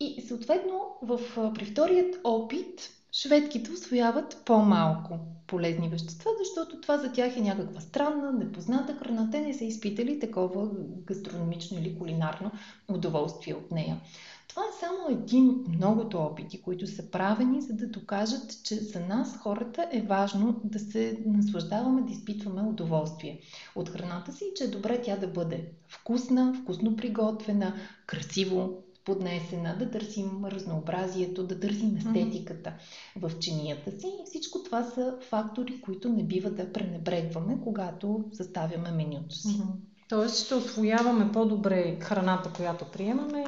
И 0.00 0.22
съответно 0.28 0.80
в, 1.02 1.20
при 1.54 1.64
вторият 1.64 2.20
опит 2.24 2.97
шведките 3.12 3.72
освояват 3.72 4.42
по-малко 4.44 5.18
полезни 5.46 5.88
вещества, 5.88 6.30
защото 6.38 6.80
това 6.80 6.98
за 6.98 7.12
тях 7.12 7.36
е 7.36 7.40
някаква 7.40 7.80
странна, 7.80 8.32
непозната 8.32 8.94
храна. 8.94 9.30
Те 9.30 9.40
не 9.40 9.54
са 9.54 9.64
изпитали 9.64 10.20
такова 10.20 10.68
гастрономично 11.06 11.78
или 11.78 11.98
кулинарно 11.98 12.50
удоволствие 12.88 13.54
от 13.54 13.70
нея. 13.70 14.00
Това 14.48 14.62
е 14.62 14.80
само 14.80 15.18
един 15.18 15.48
от 15.48 15.68
многото 15.68 16.18
опити, 16.18 16.62
които 16.62 16.86
са 16.86 17.10
правени, 17.10 17.62
за 17.62 17.72
да 17.72 17.86
докажат, 17.86 18.62
че 18.64 18.74
за 18.74 19.00
нас 19.00 19.38
хората 19.38 19.88
е 19.92 20.00
важно 20.00 20.60
да 20.64 20.78
се 20.78 21.18
наслаждаваме, 21.26 22.02
да 22.02 22.12
изпитваме 22.12 22.62
удоволствие 22.62 23.40
от 23.74 23.88
храната 23.88 24.32
си 24.32 24.44
и 24.44 24.54
че 24.56 24.64
е 24.64 24.68
добре 24.68 25.02
тя 25.02 25.16
да 25.16 25.28
бъде 25.28 25.68
вкусна, 25.88 26.54
вкусно 26.62 26.96
приготвена, 26.96 27.74
красиво 28.06 28.82
поднесена, 29.08 29.76
да 29.78 29.90
търсим 29.90 30.44
разнообразието, 30.44 31.46
да 31.46 31.60
търсим 31.60 31.96
естетиката 31.96 32.70
mm-hmm. 32.70 33.28
в 33.28 33.38
чинията 33.38 33.90
си. 33.90 34.12
Всичко 34.24 34.62
това 34.62 34.84
са 34.84 35.14
фактори, 35.28 35.80
които 35.80 36.08
не 36.08 36.22
бива 36.22 36.50
да 36.50 36.72
пренебрегваме, 36.72 37.58
когато 37.64 38.24
съставяме 38.32 38.90
менюто 38.90 39.34
си. 39.34 39.48
Mm-hmm. 39.48 40.08
Тоест 40.08 40.44
ще 40.44 40.54
освояваме 40.54 41.32
по-добре 41.32 41.98
храната, 42.00 42.50
която 42.56 42.84
приемаме, 42.84 43.46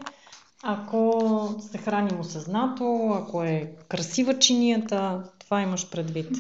ако 0.63 1.59
се 1.61 1.79
храним 1.79 2.21
осъзнато, 2.21 3.17
ако 3.23 3.43
е 3.43 3.75
красива 3.89 4.39
чинията, 4.39 5.25
това 5.39 5.63
имаш 5.63 5.91
предвид. 5.91 6.37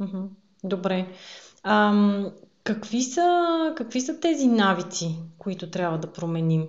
Mm-hmm. 0.00 0.26
Добре. 0.64 1.06
Ам, 1.62 2.30
какви, 2.64 3.02
са, 3.02 3.72
какви 3.76 4.00
са 4.00 4.20
тези 4.20 4.46
навици, 4.46 5.18
които 5.38 5.70
трябва 5.70 5.98
да 5.98 6.12
променим? 6.12 6.66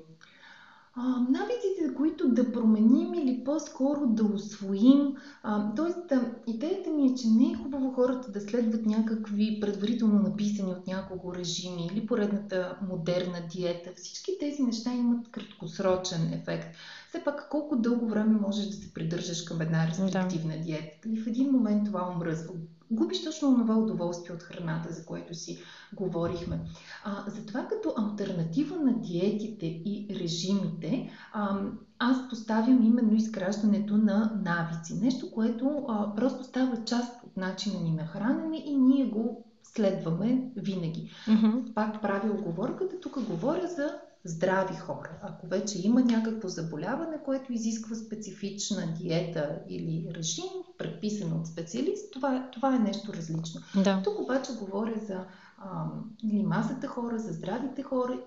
а, 0.96 1.02
навиците, 1.30 1.75
които 1.98 2.30
да 2.30 2.52
променим 2.52 3.14
или 3.14 3.44
по-скоро 3.44 4.08
да 4.08 4.24
освоим. 4.24 5.16
А, 5.44 5.76
тоест, 5.76 6.14
идеята 6.48 6.90
ми 6.90 7.08
е, 7.08 7.16
че 7.16 7.28
не 7.28 7.52
е 7.52 7.54
хубаво 7.54 7.92
хората 7.92 8.32
да 8.32 8.42
следват 8.42 8.86
някакви 8.86 9.60
предварително 9.62 10.20
написани 10.20 10.72
от 10.72 10.88
някого 10.88 11.36
режими 11.36 11.90
или 11.92 12.08
поредната 12.08 12.78
модерна 12.90 13.38
диета. 13.52 13.92
Всички 13.96 14.32
тези 14.40 14.64
неща 14.64 14.94
имат 14.94 15.32
краткосрочен 15.32 16.34
ефект. 16.34 16.76
Все 17.10 17.24
пак, 17.24 17.50
колко 17.50 17.76
дълго 17.76 18.08
време 18.08 18.40
можеш 18.40 18.66
да 18.66 18.74
се 18.74 18.94
придържаш 18.94 19.42
към 19.42 19.62
една 19.62 19.88
рестриктивна 19.88 20.54
да. 20.54 20.60
диета? 20.60 21.10
И 21.10 21.22
в 21.22 21.28
един 21.28 21.52
момент 21.52 21.86
това 21.86 22.12
омръзва 22.16 22.54
губиш 22.92 23.24
точно 23.24 23.58
това 23.58 23.76
удоволствие 23.78 24.36
от 24.36 24.44
храната, 24.44 24.94
за 24.94 25.06
което 25.06 25.34
си 25.34 25.58
говорихме. 25.94 26.60
А, 27.04 27.24
затова 27.28 27.68
като 27.68 27.94
альтернатива 27.98 28.76
на 28.76 28.94
диетите 28.94 29.66
и 29.66 30.08
режимите, 30.20 31.12
а, 31.34 31.60
аз 32.00 32.30
поставям 32.30 32.84
именно 32.84 33.16
изграждането 33.16 33.98
на 33.98 34.42
навици. 34.46 35.00
Нещо, 35.02 35.32
което 35.32 35.86
а, 35.90 36.16
просто 36.16 36.44
става 36.44 36.84
част 36.86 37.24
от 37.24 37.38
начина 37.38 37.80
ни 37.80 37.92
на 37.92 38.06
хранене 38.06 38.64
и 38.66 38.76
ние 38.76 39.06
го 39.06 39.46
следваме 39.64 40.52
винаги. 40.56 41.12
Mm-hmm. 41.28 41.74
Пак 41.74 42.02
правя 42.02 42.32
оговорката, 42.32 43.00
тук 43.00 43.20
говоря 43.24 43.68
за 43.68 44.00
здрави 44.26 44.76
хора. 44.76 45.10
Ако 45.22 45.48
вече 45.48 45.88
има 45.88 46.02
някакво 46.02 46.48
заболяване, 46.48 47.18
което 47.26 47.54
изисква 47.54 47.96
специфична 47.96 48.94
диета 49.02 49.60
или 49.70 50.08
режим, 50.16 50.50
предписан 50.78 51.34
от 51.34 51.48
специалист, 51.48 52.14
това, 52.14 52.50
това 52.54 52.76
е 52.76 52.80
нещо 52.80 53.14
различно. 53.14 53.62
Да. 53.84 54.02
Тук 54.04 54.20
обаче 54.20 54.52
говоря 54.60 55.00
за 55.08 55.26
а, 55.58 55.86
масата 56.24 56.88
хора, 56.88 57.20
за 57.20 57.34
здравите 57.34 57.84
хора 57.84 58.20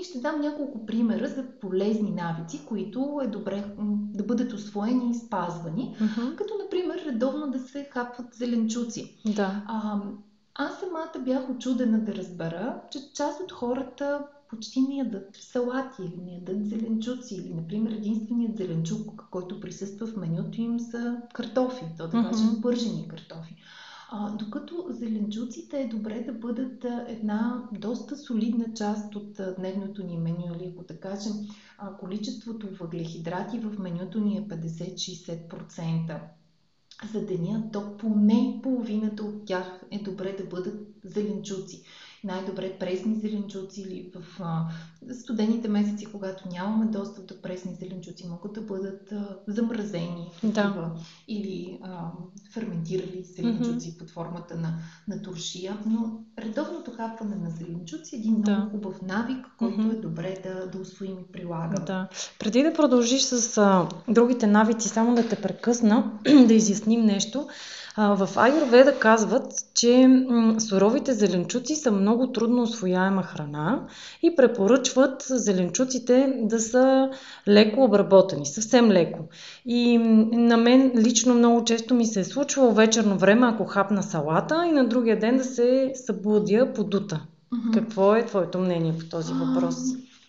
и 0.00 0.04
ще 0.04 0.20
дам 0.20 0.40
няколко 0.40 0.86
примера 0.86 1.28
за 1.28 1.44
полезни 1.60 2.10
навици, 2.10 2.66
които 2.66 3.20
е 3.24 3.26
добре 3.26 3.64
да 4.14 4.24
бъдат 4.24 4.52
освоени 4.52 5.10
и 5.10 5.14
спазвани, 5.14 5.96
uh-huh. 6.00 6.36
като 6.36 6.54
например 6.64 7.02
редовно 7.06 7.50
да 7.50 7.58
се 7.58 7.88
хапват 7.92 8.34
зеленчуци. 8.34 9.18
Да. 9.26 9.62
А, 9.66 10.00
аз 10.54 10.80
самата 10.80 11.24
бях 11.24 11.50
очудена 11.50 12.00
да 12.00 12.14
разбера, 12.14 12.80
че 12.90 13.12
част 13.12 13.40
от 13.40 13.52
хората 13.52 14.26
почти 14.52 14.80
не 14.80 14.96
ядат 14.96 15.36
салати 15.40 16.02
или 16.02 16.22
не 16.24 16.32
ядат 16.32 16.68
зеленчуци. 16.68 17.34
Или, 17.34 17.54
например, 17.54 17.90
единственият 17.90 18.56
зеленчук, 18.56 19.24
който 19.30 19.60
присъства 19.60 20.06
в 20.06 20.16
менюто 20.16 20.60
им 20.60 20.80
са 20.80 21.16
картофи, 21.34 21.84
то 21.98 22.04
да 22.04 22.10
кажем 22.10 22.46
mm-hmm. 22.46 22.62
пържени 22.62 23.08
картофи. 23.08 23.56
А, 24.10 24.30
докато 24.30 24.86
зеленчуците 24.88 25.80
е 25.80 25.88
добре 25.88 26.20
да 26.20 26.32
бъдат 26.32 26.84
една 27.08 27.68
доста 27.72 28.16
солидна 28.16 28.74
част 28.74 29.16
от 29.16 29.40
дневното 29.58 30.06
ни 30.06 30.16
меню, 30.16 30.54
или 30.56 30.72
ако 30.74 30.84
да 30.84 31.00
кажем, 31.00 31.32
а, 31.78 31.96
количеството 31.96 32.68
въглехидрати 32.80 33.58
в 33.58 33.78
менюто 33.78 34.20
ни 34.20 34.36
е 34.36 34.48
50-60% 34.48 36.20
за 37.12 37.26
деня, 37.26 37.70
то 37.72 37.96
поне 37.96 38.60
половината 38.62 39.22
от 39.22 39.44
тях 39.44 39.84
е 39.90 39.98
добре 39.98 40.36
да 40.38 40.44
бъдат 40.44 40.88
зеленчуци 41.04 41.84
най-добре 42.24 42.72
пресни 42.78 43.14
зеленчуци 43.14 43.80
или 43.80 44.12
в 44.14 44.40
а, 44.40 44.66
студените 45.14 45.68
месеци, 45.68 46.06
когато 46.06 46.48
нямаме 46.48 46.86
достъп 46.86 47.26
до 47.26 47.42
пресни 47.42 47.74
зеленчуци, 47.74 48.28
могат 48.28 48.52
да 48.52 48.60
бъдат 48.60 49.12
а, 49.12 49.36
замразени 49.46 50.30
да. 50.44 50.92
или 51.28 51.78
а, 51.82 52.10
ферментирали 52.52 53.24
зеленчуци 53.36 53.92
mm-hmm. 53.92 53.98
под 53.98 54.10
формата 54.10 54.56
на, 54.56 54.74
на 55.08 55.22
туршия. 55.22 55.78
Но 55.86 56.20
редовното 56.38 56.90
хапване 56.90 57.36
на 57.36 57.50
зеленчуци 57.50 58.16
е 58.16 58.18
един 58.18 58.42
да. 58.42 58.56
много 58.56 58.70
хубав 58.70 59.02
навик, 59.02 59.46
който 59.58 59.80
mm-hmm. 59.80 59.98
е 59.98 60.00
добре 60.00 60.38
да, 60.42 60.66
да 60.66 60.78
усвоим 60.78 61.18
и 61.18 61.32
прилагаме. 61.32 61.84
Да. 61.86 62.08
Преди 62.38 62.62
да 62.62 62.74
продължиш 62.74 63.22
с 63.22 63.58
а, 63.58 63.88
другите 64.08 64.46
навици, 64.46 64.88
само 64.88 65.14
да 65.14 65.28
те 65.28 65.36
прекъсна, 65.36 66.12
да 66.46 66.54
изясним 66.54 67.00
нещо. 67.00 67.46
В 67.96 68.28
Аюрведа 68.36 68.98
казват, 68.98 69.52
че 69.74 70.24
суровите 70.58 71.12
зеленчуци 71.12 71.76
са 71.76 71.92
много 71.92 72.32
трудно 72.32 72.62
освояема 72.62 73.22
храна 73.22 73.86
и 74.22 74.36
препоръчват 74.36 75.24
зеленчуците 75.28 76.34
да 76.42 76.60
са 76.60 77.10
леко 77.48 77.84
обработени, 77.84 78.46
съвсем 78.46 78.90
леко. 78.90 79.18
И 79.66 79.98
на 80.32 80.56
мен 80.56 80.92
лично 80.96 81.34
много 81.34 81.64
често 81.64 81.94
ми 81.94 82.06
се 82.06 82.20
е 82.20 82.24
случвало 82.24 82.72
вечерно 82.72 83.18
време, 83.18 83.46
ако 83.46 83.64
хапна 83.64 84.02
салата 84.02 84.66
и 84.66 84.72
на 84.72 84.88
другия 84.88 85.18
ден 85.18 85.36
да 85.36 85.44
се 85.44 85.92
събудя 85.94 86.72
подута. 86.72 87.26
Mm-hmm. 87.52 87.74
Какво 87.74 88.16
е 88.16 88.26
твоето 88.26 88.58
мнение 88.58 88.94
по 88.98 89.04
този 89.04 89.32
въпрос? 89.32 89.76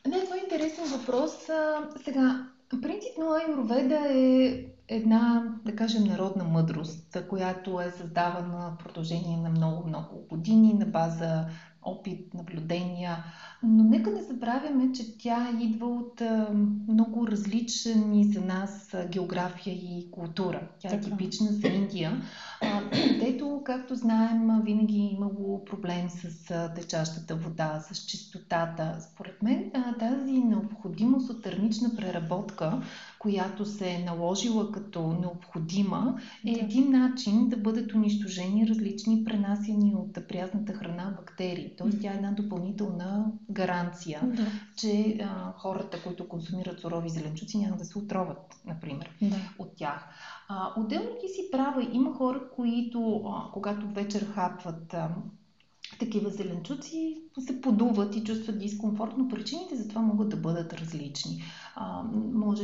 А, 0.06 0.10
не, 0.10 0.24
това 0.24 0.36
е 0.36 0.40
интересен 0.44 0.86
въпрос. 0.86 1.50
А, 1.50 1.78
сега, 2.04 2.46
принципно 2.82 3.34
Аюрведа 3.34 4.00
е 4.10 4.66
една, 4.88 5.44
да 5.66 5.76
кажем, 5.76 6.04
народна 6.04 6.44
мъдрост, 6.44 7.18
която 7.30 7.82
е 7.82 7.92
създавана 7.92 8.72
в 8.72 8.84
продължение 8.84 9.38
на 9.38 9.50
много-много 9.50 10.28
години 10.30 10.74
на 10.74 10.86
база 10.86 11.46
опит, 11.82 12.34
наблюдения. 12.34 13.24
Но 13.64 13.84
нека 13.84 14.12
не 14.12 14.22
забравяме, 14.22 14.92
че 14.92 15.18
тя 15.18 15.50
идва 15.62 15.88
от 15.88 16.22
много 16.88 17.28
различни 17.28 18.24
за 18.34 18.42
нас 18.42 18.96
география 19.10 19.74
и 19.74 20.08
култура. 20.12 20.68
Тя 20.80 20.96
е 20.96 21.00
типична 21.00 21.48
за 21.48 21.68
Индия, 21.68 22.22
където, 22.92 23.62
както 23.66 23.96
знаем, 23.96 24.50
винаги 24.64 25.00
е 25.00 25.14
имало 25.14 25.66
проблем 25.66 26.10
с 26.10 26.54
течащата 26.76 27.36
вода, 27.36 27.80
с 27.92 28.06
чистотата. 28.06 28.98
Според 29.14 29.44
мен 29.44 29.72
тази 30.00 30.32
необходимост 30.32 31.30
от 31.30 31.44
термична 31.44 31.96
преработка 31.96 32.82
която 33.24 33.66
се 33.66 33.90
е 33.90 34.04
наложила 34.06 34.72
като 34.72 35.08
необходима, 35.08 36.20
е 36.48 36.52
един 36.52 36.92
начин 36.92 37.50
да 37.50 37.58
бъдат 37.58 37.94
унищожени 37.94 38.68
различни 38.68 39.24
пренасени 39.24 39.96
от 39.96 40.28
прязната 40.28 40.74
храна 40.74 41.14
бактерии. 41.18 41.74
Тоест 41.78 42.02
тя 42.02 42.12
е 42.12 42.16
една 42.16 42.32
допълнителна 42.32 43.32
гаранция, 43.54 44.22
да. 44.24 44.46
че 44.78 45.18
а, 45.22 45.54
хората, 45.58 46.04
които 46.04 46.28
консумират 46.28 46.80
сурови 46.80 47.10
зеленчуци, 47.10 47.58
няма 47.58 47.78
да 47.78 47.86
се 47.86 47.98
отроват, 47.98 48.56
например, 48.66 49.10
да. 49.22 49.36
от 49.60 49.76
тях. 49.76 50.10
А, 50.50 50.74
отделно 50.78 51.10
ти 51.22 51.28
си 51.28 51.52
права, 51.52 51.88
има 51.92 52.14
хора, 52.14 52.42
които, 52.56 53.24
а, 53.26 53.52
когато 53.52 53.88
вечер 53.88 54.26
хапват 54.26 54.94
а, 54.94 55.10
такива 56.00 56.30
зеленчуци 56.30 57.18
се 57.40 57.62
подуват 57.62 58.16
и 58.16 58.24
чувстват 58.24 58.60
дискомфорт, 58.60 59.14
но 59.18 59.28
причините 59.28 59.76
за 59.76 59.88
това 59.88 60.02
могат 60.02 60.30
да 60.30 60.38
бъдат 60.38 60.74
различни. 60.74 61.44
А, 61.76 62.04
може 62.34 62.64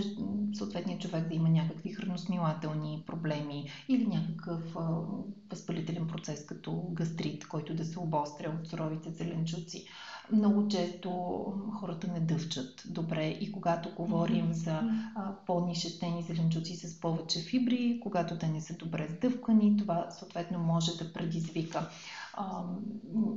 съответният 0.54 1.02
човек 1.02 1.28
да 1.28 1.36
има 1.36 1.50
някакви 1.50 1.94
храносмилателни 1.94 3.04
проблеми 3.08 3.70
или 3.90 4.08
някакъв 4.08 4.76
а, 4.76 4.90
възпалителен 5.52 6.08
процес 6.08 6.46
като 6.46 6.88
гастрит, 6.92 7.48
който 7.48 7.76
да 7.76 7.86
се 7.86 8.00
обостря 8.00 8.58
от 8.62 8.68
суровите 8.68 9.12
зеленчуци. 9.12 9.88
Много 10.32 10.68
често 10.68 11.10
хората 11.80 12.08
не 12.08 12.20
дъвчат 12.20 12.84
добре 12.86 13.28
и 13.28 13.52
когато 13.52 13.96
говорим 13.96 14.54
за 14.54 14.72
а, 15.16 15.36
по-нишестени 15.46 16.24
зеленчуци 16.24 16.76
с 16.76 17.00
повече 17.00 17.40
фибри, 17.40 18.00
когато 18.04 18.38
те 18.38 18.48
не 18.48 18.62
са 18.62 18.74
добре 18.74 19.08
сдъвкани, 19.08 19.78
това 19.78 20.08
съответно 20.12 20.60
може 20.60 20.98
да 20.98 21.14
предизвика 21.14 21.90
а, 22.40 22.64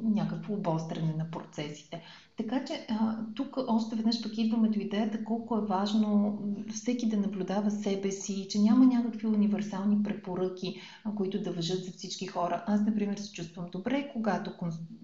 някакво 0.02 0.54
обостряне 0.54 1.14
на 1.18 1.30
процесите. 1.30 2.02
Така 2.36 2.64
че 2.64 2.86
а, 2.90 3.16
тук 3.34 3.56
още 3.68 3.96
веднъж 3.96 4.22
пък 4.22 4.38
идваме 4.38 4.68
до 4.68 4.80
идеята 4.80 5.24
колко 5.24 5.56
е 5.56 5.66
важно 5.66 6.38
всеки 6.74 7.08
да 7.08 7.16
наблюдава 7.16 7.70
себе 7.70 8.10
си, 8.10 8.46
че 8.50 8.58
няма 8.58 8.86
някакви 8.86 9.26
универсални 9.26 10.02
препоръки, 10.02 10.80
а, 11.04 11.14
които 11.14 11.42
да 11.42 11.52
въжат 11.52 11.84
за 11.84 11.90
всички 11.90 12.26
хора. 12.26 12.64
Аз, 12.66 12.80
например, 12.80 13.16
се 13.16 13.32
чувствам 13.32 13.66
добре, 13.72 14.10
когато 14.12 14.50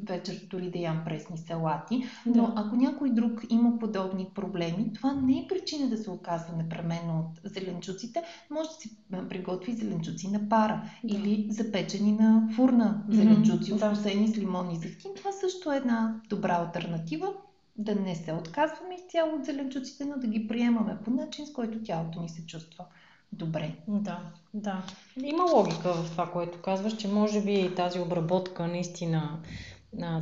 вечер 0.09 0.47
дори 0.50 0.71
да 0.71 0.78
ям 0.78 1.02
пресни 1.05 1.38
салати, 1.38 2.05
но 2.26 2.33
да. 2.33 2.52
ако 2.57 2.76
някой 2.76 3.11
друг 3.11 3.45
има 3.50 3.78
подобни 3.78 4.26
проблеми, 4.35 4.93
това 4.95 5.12
не 5.12 5.38
е 5.38 5.47
причина 5.49 5.88
да 5.88 5.97
се 5.97 6.11
оказва 6.11 6.57
непременно 6.57 7.19
от 7.19 7.52
зеленчуците. 7.52 8.23
Може 8.50 8.69
да 8.69 8.75
си 8.75 8.97
приготви 9.28 9.73
зеленчуци 9.73 10.31
на 10.31 10.49
пара 10.49 10.83
да. 11.05 11.17
или 11.17 11.47
запечени 11.50 12.12
на 12.12 12.49
фурна 12.57 13.02
зеленчуци, 13.09 13.73
mm-hmm, 13.73 13.78
вкусени 13.95 14.26
да. 14.26 14.33
с 14.33 14.38
лимон 14.38 14.71
и. 14.71 14.99
Това 15.16 15.33
също 15.33 15.73
е 15.73 15.76
една 15.76 16.21
добра 16.28 16.54
альтернатива 16.54 17.33
да 17.76 17.95
не 17.95 18.14
се 18.14 18.33
отказваме 18.33 18.95
изцяло 18.95 19.35
от 19.35 19.45
зеленчуците, 19.45 20.04
но 20.04 20.18
да 20.18 20.26
ги 20.26 20.49
приемаме 20.49 20.99
по 21.04 21.11
начин, 21.11 21.47
с 21.47 21.52
който 21.52 21.83
тялото 21.83 22.21
ни 22.21 22.28
се 22.28 22.47
чувства 22.47 22.85
добре. 23.33 23.75
Да, 23.88 24.21
да. 24.54 24.83
Има 25.23 25.45
логика 25.45 25.92
в 25.92 26.11
това, 26.11 26.30
което 26.30 26.61
казваш, 26.61 26.97
че 26.97 27.09
може 27.09 27.40
би 27.40 27.75
тази 27.76 28.00
обработка 28.00 28.66
наистина 28.66 29.38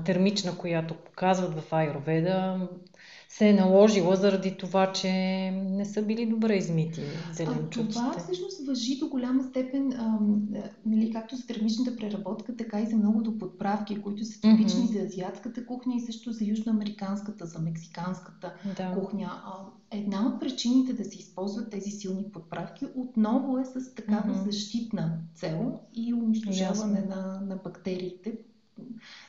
термична, 0.04 0.58
която 0.58 0.94
показват 0.94 1.60
в 1.60 1.72
Айроведа, 1.72 2.68
се 3.38 3.48
е 3.48 3.52
наложила 3.52 4.16
заради 4.16 4.56
това, 4.56 4.92
че 4.92 5.10
не 5.50 5.84
са 5.84 6.02
били 6.02 6.26
добре 6.26 6.54
измити 6.54 7.00
зеленчуците. 7.32 7.98
А 7.98 8.10
това 8.10 8.18
всъщност 8.18 8.66
въжи 8.66 8.98
до 8.98 9.08
голяма 9.08 9.42
степен, 9.42 9.92
ам, 9.92 10.48
нали, 10.86 11.12
как 11.12 11.26
както 11.26 11.36
за 11.36 11.46
термичната 11.46 11.96
преработка, 11.96 12.56
така 12.56 12.80
и 12.80 12.86
за 12.86 12.96
многото 12.96 13.38
подправки, 13.38 14.02
които 14.02 14.24
са 14.24 14.40
типични 14.40 14.80
mm-hmm. 14.80 14.98
за 14.98 15.06
азиатската 15.06 15.66
кухня 15.66 15.94
и 15.96 16.00
също 16.00 16.32
за 16.32 16.44
южноамериканската, 16.44 17.46
за 17.46 17.58
мексиканската 17.58 18.54
да. 18.76 18.94
кухня. 18.94 19.32
Една 19.90 20.26
от 20.26 20.40
причините 20.40 20.92
да 20.92 21.04
се 21.04 21.18
използват 21.18 21.70
тези 21.70 21.90
силни 21.90 22.24
подправки 22.32 22.86
отново 22.96 23.58
е 23.58 23.64
с 23.64 23.94
такава 23.94 24.34
mm-hmm. 24.34 24.44
защитна 24.44 25.18
цел 25.34 25.80
и 25.94 26.14
унищожаване 26.14 27.00
на, 27.00 27.40
на 27.40 27.56
бактериите, 27.56 28.38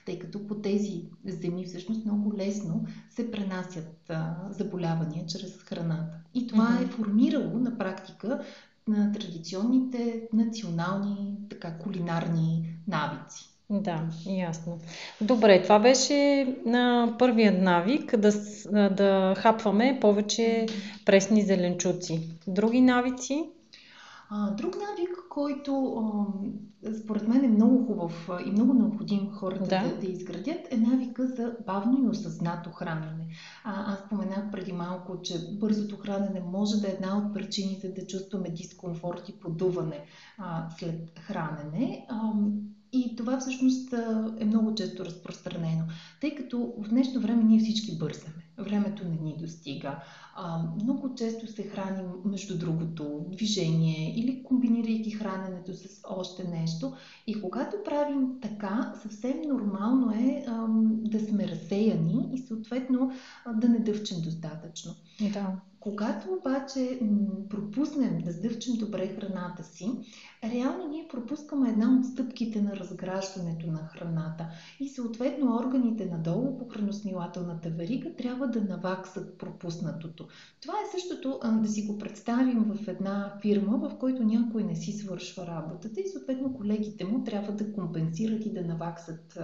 тъй 0.06 0.20
като 0.20 0.48
по 0.48 0.56
тези 0.56 1.02
земи 1.26 1.66
всъщност 1.66 2.06
много 2.06 2.38
лесно 2.38 2.86
се 3.10 3.32
пренасят 3.32 4.12
заболявания 4.50 5.26
чрез 5.26 5.58
храната. 5.58 6.18
И 6.34 6.48
това 6.48 6.68
mm-hmm. 6.68 6.84
е 6.84 6.88
формирало 6.88 7.60
на 7.60 7.78
практика 7.78 8.44
на 8.88 9.12
традиционните 9.12 10.22
национални 10.34 11.38
така, 11.50 11.78
кулинарни 11.78 12.78
навици. 12.88 13.50
Да, 13.70 14.10
ясно. 14.26 14.80
Добре, 15.22 15.64
това 15.64 15.80
беше 15.80 16.48
на 16.66 17.16
първият 17.20 17.62
навик 17.62 18.18
да, 18.18 18.32
да 18.90 19.34
хапваме 19.38 19.98
повече 20.02 20.66
пресни 21.06 21.42
зеленчуци. 21.42 22.30
Други 22.48 22.82
навици? 22.82 23.50
А, 24.30 24.52
друг 24.52 24.76
навик, 24.76 25.18
който 25.30 25.94
а, 25.94 26.94
според 27.04 27.28
мен 27.28 27.44
е 27.44 27.48
много 27.48 27.86
хубав 27.86 28.30
и 28.46 28.52
много 28.52 28.74
необходим 28.74 29.32
хората 29.32 29.64
да. 29.64 29.90
Да, 29.90 29.98
да 30.00 30.08
изградят, 30.08 30.68
е 30.72 30.78
навика 30.78 31.28
за 31.28 31.56
бавно 31.66 32.04
и 32.04 32.08
осъзнато 32.08 32.70
хранене. 32.70 33.28
А, 33.64 33.94
аз 33.94 34.00
споменах 34.00 34.52
преди 34.52 34.74
малко, 34.74 35.22
че 35.22 35.58
бързото 35.60 35.98
хранене 35.98 36.40
може 36.40 36.76
да 36.76 36.88
е 36.88 36.92
една 36.92 37.18
от 37.18 37.34
причините 37.34 37.90
да 37.90 38.08
чувстваме 38.08 38.50
дискомфорт 38.50 39.30
и 39.30 39.40
подуване 39.40 40.06
а, 40.38 40.70
след 40.70 41.20
хранене. 41.20 42.06
А, 42.10 42.32
и 42.98 43.16
това 43.16 43.40
всъщност 43.40 43.94
е 44.40 44.46
много 44.46 44.76
често 44.76 45.06
разпространено, 45.06 45.84
тъй 46.22 46.36
като 46.36 46.74
в 46.78 46.90
днешно 46.90 47.22
време 47.22 47.44
ние 47.44 47.60
всички 47.60 47.98
бързаме. 47.98 48.34
Времето 48.58 49.04
не 49.06 49.16
ни 49.16 49.38
достига. 49.38 50.00
Много 50.84 51.16
често 51.16 51.48
се 51.48 51.64
храним, 51.64 52.08
между 52.26 52.58
другото, 52.58 53.26
движение 53.32 54.14
или 54.20 54.44
комбинирайки 54.44 55.12
храненето 55.12 55.74
с 55.74 56.02
още 56.10 56.44
нещо. 56.44 56.94
И 57.28 57.42
когато 57.42 57.78
правим 57.86 58.28
така, 58.42 58.94
съвсем 59.02 59.42
нормално 59.48 60.12
е 60.12 60.46
да 61.10 61.20
сме 61.20 61.48
разсеяни 61.48 62.30
и 62.34 62.38
съответно 62.38 63.12
да 63.56 63.70
не 63.70 63.80
дъвчем 63.80 64.22
достатъчно. 64.22 64.92
Да. 65.34 65.52
Когато 65.80 66.28
обаче 66.34 67.00
пропуснем 67.50 68.22
да 68.22 68.32
сдъвчем 68.32 68.74
добре 68.74 69.08
храната 69.08 69.64
си, 69.64 69.92
реално 70.44 70.88
ние 70.88 71.08
пропускаме 71.12 71.70
една 71.70 72.00
от 72.00 72.06
стъпките 72.06 72.62
на 72.62 72.76
разграждането 72.76 73.68
на 73.68 73.78
храната 73.78 74.48
и 74.80 74.90
съответно 74.90 75.56
органите 75.56 76.06
надолу 76.06 76.58
по 76.58 76.68
храносмилателната 76.68 77.70
верига 77.70 78.14
трябва 78.14 78.48
да 78.48 78.62
наваксат 78.62 79.38
пропуснатото. 79.38 80.28
Това 80.62 80.74
е 80.74 81.00
същото 81.00 81.40
да 81.62 81.68
си 81.68 81.82
го 81.82 81.98
представим 81.98 82.64
в 82.64 82.88
една 82.88 83.34
фирма, 83.42 83.90
в 83.90 83.98
който 84.00 84.24
някой 84.24 84.64
не 84.64 84.76
си 84.76 84.92
свършва 84.92 85.48
работата 85.48 86.02
и 86.02 86.08
съответно 86.08 86.54
колегите 86.54 87.06
му 87.06 87.24
трябва 87.24 87.54
да 87.54 87.74
компенсират 87.74 88.46
и 88.46 88.54
да 88.54 88.62
наваксат 88.62 89.40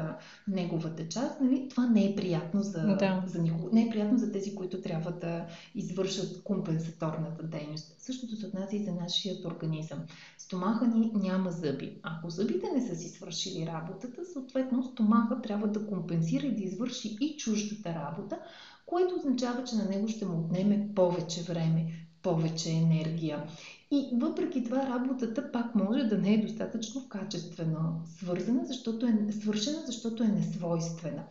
неговата 0.48 1.08
част. 1.08 1.42
Нали? 1.42 1.68
Това 1.70 1.88
не 1.88 2.06
е 2.06 2.16
приятно 2.16 2.62
за, 2.62 2.96
да. 3.00 3.24
за 3.28 3.42
никого. 3.42 3.70
Не 3.74 3.88
е 3.88 3.90
приятно 3.90 4.18
за 4.18 4.32
тези, 4.32 4.56
които 4.56 4.82
трябва 4.82 5.12
да 5.12 5.46
извършат 5.76 6.23
компенсаторната 6.44 7.44
дейност. 7.44 7.96
Същото 8.00 8.36
се 8.36 8.46
отнася 8.46 8.76
и 8.76 8.84
за 8.84 8.92
нашия 8.92 9.36
организъм. 9.46 10.00
Стомаха 10.38 10.88
ни 10.88 11.12
няма 11.14 11.52
зъби. 11.52 12.00
Ако 12.04 12.30
зъбите 12.30 12.72
не 12.76 12.88
са 12.88 12.96
си 12.96 13.10
свършили 13.10 13.68
работата, 13.68 14.26
съответно 14.34 14.84
стомаха 14.84 15.42
трябва 15.42 15.68
да 15.68 15.88
компенсира 15.88 16.46
и 16.46 16.56
да 16.56 16.64
извърши 16.64 17.18
и 17.22 17.38
чуждата 17.38 17.90
работа, 17.90 18.40
което 18.86 19.16
означава, 19.16 19.64
че 19.64 19.76
на 19.76 19.86
него 19.86 20.08
ще 20.08 20.26
му 20.26 20.40
отнеме 20.40 20.90
повече 20.96 21.42
време, 21.42 22.08
повече 22.22 22.72
енергия. 22.72 23.44
И 23.92 24.10
въпреки 24.14 24.64
това 24.64 24.90
работата 24.90 25.52
пак 25.52 25.76
може 25.76 26.04
да 26.04 26.18
не 26.18 26.34
е 26.34 26.42
достатъчно 26.42 27.10
качествено 27.10 28.02
свързана, 28.06 28.66
защото 28.66 29.06
е, 29.06 29.32
свършена, 29.32 29.78
защото 29.86 30.24
е 30.24 30.28
несвойствена. 30.28 31.24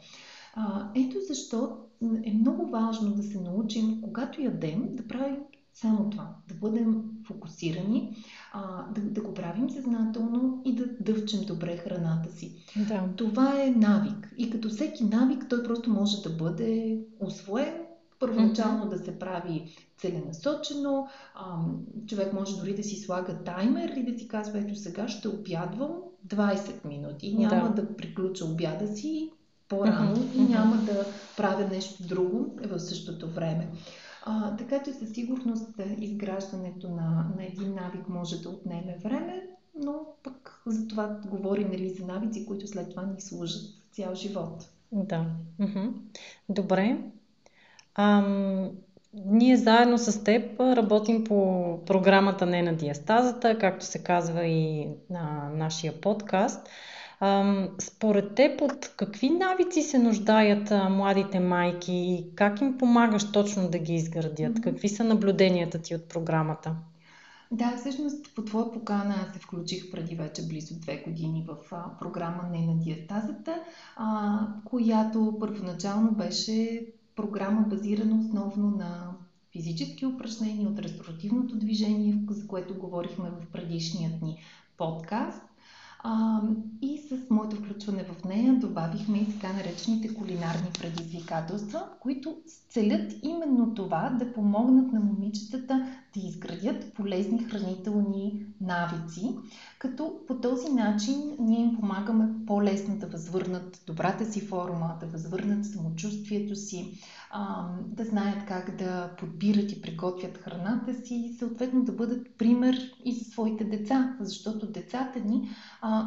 А, 0.54 0.90
ето 0.94 1.16
защо 1.28 1.78
е 2.24 2.32
много 2.32 2.66
важно 2.66 3.14
да 3.14 3.22
се 3.22 3.40
научим, 3.40 4.00
когато 4.02 4.42
ядем, 4.42 4.96
да 4.96 5.08
правим 5.08 5.36
само 5.74 6.10
това. 6.10 6.34
Да 6.48 6.54
бъдем 6.54 7.02
фокусирани, 7.26 8.16
а, 8.52 8.92
да, 8.92 9.00
да 9.00 9.20
го 9.20 9.34
правим 9.34 9.70
съзнателно 9.70 10.62
и 10.64 10.74
да 10.74 10.84
дъвчем 11.00 11.40
добре 11.46 11.76
храната 11.76 12.32
си. 12.32 12.64
Да. 12.88 13.08
Това 13.16 13.62
е 13.62 13.70
навик. 13.70 14.34
И 14.38 14.50
като 14.50 14.68
всеки 14.68 15.04
навик, 15.04 15.46
той 15.48 15.62
просто 15.62 15.90
може 15.90 16.22
да 16.22 16.30
бъде 16.30 17.00
освоен, 17.20 17.74
първоначално 18.18 18.88
да 18.88 18.98
се 18.98 19.18
прави 19.18 19.76
целенасочено. 19.98 21.08
А, 21.34 21.58
човек 22.06 22.32
може 22.32 22.56
дори 22.56 22.74
да 22.74 22.82
си 22.82 22.96
слага 22.96 23.38
таймер 23.44 23.88
и 23.96 24.12
да 24.12 24.18
си 24.18 24.28
казва, 24.28 24.58
ето 24.58 24.74
сега 24.74 25.08
ще 25.08 25.28
обядвам 25.28 25.92
20 26.28 26.84
минути. 26.84 27.34
Няма 27.34 27.74
да, 27.74 27.82
да 27.82 27.96
приключа 27.96 28.44
обяда 28.44 28.96
си 28.96 29.30
по-рано 29.72 30.16
mm-hmm. 30.16 30.36
и 30.36 30.52
няма 30.52 30.76
да 30.76 31.06
правя 31.36 31.68
нещо 31.68 32.02
друго 32.02 32.58
в 32.64 32.80
същото 32.80 33.28
време. 33.28 33.68
А, 34.24 34.56
така 34.56 34.82
че 34.82 34.92
със 34.92 35.12
сигурност 35.12 35.80
изграждането 35.98 36.88
на, 36.88 37.26
на 37.36 37.44
един 37.44 37.74
навик 37.74 38.08
може 38.08 38.42
да 38.42 38.48
отнеме 38.48 38.96
време, 39.02 39.42
но 39.84 39.94
пък 40.22 40.62
за 40.66 40.88
това 40.88 41.16
говорим 41.26 41.68
нали, 41.68 41.90
за 41.90 42.06
навици, 42.06 42.46
които 42.46 42.66
след 42.66 42.90
това 42.90 43.02
ни 43.02 43.20
служат 43.20 43.62
цял 43.92 44.14
живот. 44.14 44.68
Да. 44.92 45.26
Добре. 46.48 46.98
Ам, 47.94 48.70
ние 49.14 49.56
заедно 49.56 49.98
с 49.98 50.24
теб 50.24 50.60
работим 50.60 51.24
по 51.24 51.78
програмата 51.86 52.46
Не 52.46 52.62
на 52.62 52.72
диастазата, 52.74 53.58
както 53.58 53.84
се 53.84 54.02
казва 54.02 54.44
и 54.46 54.88
на 55.10 55.50
нашия 55.54 56.00
подкаст. 56.00 56.68
Според 57.78 58.34
теб 58.34 58.60
от 58.60 58.94
какви 58.96 59.30
навици 59.30 59.82
се 59.82 59.98
нуждаят 59.98 60.72
младите 60.90 61.40
майки 61.40 61.92
и 61.92 62.34
как 62.34 62.60
им 62.60 62.78
помагаш 62.78 63.32
точно 63.32 63.70
да 63.70 63.78
ги 63.78 63.94
изградят? 63.94 64.60
Какви 64.60 64.88
са 64.88 65.04
наблюденията 65.04 65.78
ти 65.78 65.94
от 65.94 66.08
програмата? 66.08 66.76
Да, 67.50 67.76
всъщност 67.76 68.34
по 68.34 68.44
твоя 68.44 68.72
покана 68.72 69.14
се 69.32 69.38
включих 69.38 69.90
преди 69.90 70.14
вече 70.14 70.48
близо 70.48 70.80
две 70.80 70.96
години 70.96 71.46
в 71.48 71.56
а, 71.72 71.98
програма 71.98 72.42
Не 72.52 72.66
на 72.66 72.78
диастазата, 72.78 73.60
а, 73.96 74.38
която 74.64 75.36
първоначално 75.40 76.10
беше 76.10 76.86
програма 77.16 77.60
базирана 77.60 78.20
основно 78.20 78.70
на 78.70 79.12
физически 79.52 80.06
упражнения 80.06 80.68
от 80.68 80.78
ресторативното 80.78 81.56
движение, 81.56 82.18
за 82.30 82.46
което 82.46 82.74
говорихме 82.74 83.30
в 83.30 83.52
предишният 83.52 84.22
ни 84.22 84.38
подкаст. 84.76 85.42
А, 86.04 86.40
и 86.82 86.98
с 86.98 87.30
моето 87.30 87.56
включване 87.56 88.04
в 88.04 88.24
нея 88.24 88.54
добавихме 88.54 89.18
и 89.18 89.32
така 89.32 89.52
наречените 89.52 90.14
кулинарни 90.14 90.70
предизвикателства, 90.78 91.88
които 92.00 92.36
целят 92.68 93.12
именно 93.22 93.74
това 93.74 94.16
да 94.18 94.32
помогнат 94.32 94.92
на 94.92 95.00
момичетата 95.00 96.01
да 96.14 96.20
изградят 96.26 96.94
полезни 96.94 97.44
хранителни 97.44 98.46
навици, 98.60 99.36
като 99.78 100.20
по 100.28 100.34
този 100.34 100.72
начин 100.72 101.36
ние 101.38 101.60
им 101.60 101.76
помагаме 101.80 102.28
по-лесно 102.46 102.96
да 102.98 103.06
възвърнат 103.06 103.82
добрата 103.86 104.32
си 104.32 104.40
форма, 104.40 104.96
да 105.00 105.06
възвърнат 105.06 105.66
самочувствието 105.66 106.56
си, 106.56 106.98
да 107.86 108.04
знаят 108.04 108.44
как 108.48 108.76
да 108.76 109.10
подбират 109.18 109.72
и 109.72 109.82
приготвят 109.82 110.38
храната 110.38 110.94
си 110.94 111.14
и 111.14 111.34
съответно 111.34 111.84
да 111.84 111.92
бъдат 111.92 112.38
пример 112.38 112.76
и 113.04 113.14
за 113.14 113.24
своите 113.24 113.64
деца, 113.64 114.16
защото 114.20 114.72
децата 114.72 115.20
ни 115.20 115.48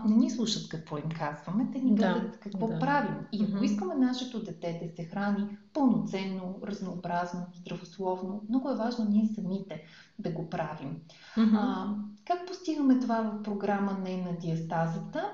не 0.05 0.15
ни 0.15 0.29
слушат 0.29 0.69
какво 0.69 0.97
им 0.97 1.09
казваме, 1.19 1.69
те 1.73 1.79
ни 1.79 1.95
гледат 1.95 2.31
да, 2.31 2.37
какво 2.37 2.67
да. 2.67 2.79
правим. 2.79 3.15
И 3.31 3.45
ако 3.49 3.63
искаме 3.63 3.95
нашето 3.95 4.43
дете 4.43 4.79
да 4.83 4.95
се 4.95 5.09
храни 5.09 5.57
пълноценно, 5.73 6.59
разнообразно, 6.63 7.45
здравословно, 7.55 8.41
много 8.49 8.69
е 8.69 8.75
важно 8.75 9.05
ние 9.09 9.29
самите 9.35 9.81
да 10.19 10.29
го 10.29 10.49
правим. 10.49 10.97
Mm-hmm. 11.37 11.57
А, 11.57 11.95
как 12.27 12.47
постигаме 12.47 12.99
това 12.99 13.21
в 13.21 13.43
програма 13.43 13.97
Не 14.03 14.17
на 14.17 14.37
диастазата? 14.37 15.31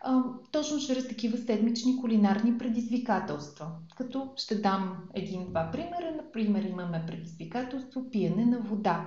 А, 0.00 0.22
точно 0.52 0.78
чрез 0.78 1.08
такива 1.08 1.38
седмични 1.38 2.00
кулинарни 2.00 2.58
предизвикателства. 2.58 3.66
Като 3.96 4.32
ще 4.36 4.54
дам 4.54 4.96
един-два 5.14 5.70
примера. 5.72 6.14
Например, 6.16 6.62
имаме 6.62 7.04
предизвикателство 7.06 8.10
пиене 8.10 8.44
на 8.44 8.58
вода. 8.58 9.06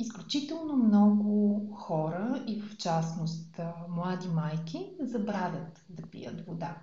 Изключително 0.00 0.76
много 0.76 1.66
хора 1.74 2.44
и 2.46 2.60
в 2.60 2.76
частност 2.76 3.60
млади 3.88 4.28
майки 4.28 4.92
забравят 5.00 5.84
да 5.88 6.02
пият 6.02 6.46
вода. 6.46 6.76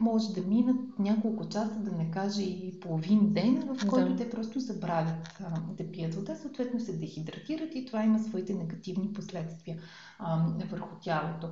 Може 0.00 0.32
да 0.32 0.42
минат 0.42 0.98
няколко 0.98 1.48
часа, 1.48 1.78
да 1.78 1.92
не 1.92 2.10
каже 2.10 2.42
и 2.42 2.80
половин 2.80 3.32
ден, 3.32 3.74
в 3.74 3.88
който 3.88 4.12
да. 4.12 4.16
те 4.16 4.30
просто 4.30 4.60
забравят 4.60 5.28
а, 5.44 5.60
да 5.60 5.92
пият 5.92 6.14
вода, 6.14 6.36
съответно 6.36 6.80
се 6.80 6.96
дехидратират 6.96 7.74
и 7.74 7.86
това 7.86 8.04
има 8.04 8.18
своите 8.18 8.54
негативни 8.54 9.12
последствия 9.12 9.78
а, 10.18 10.46
върху 10.70 10.96
тялото. 11.00 11.48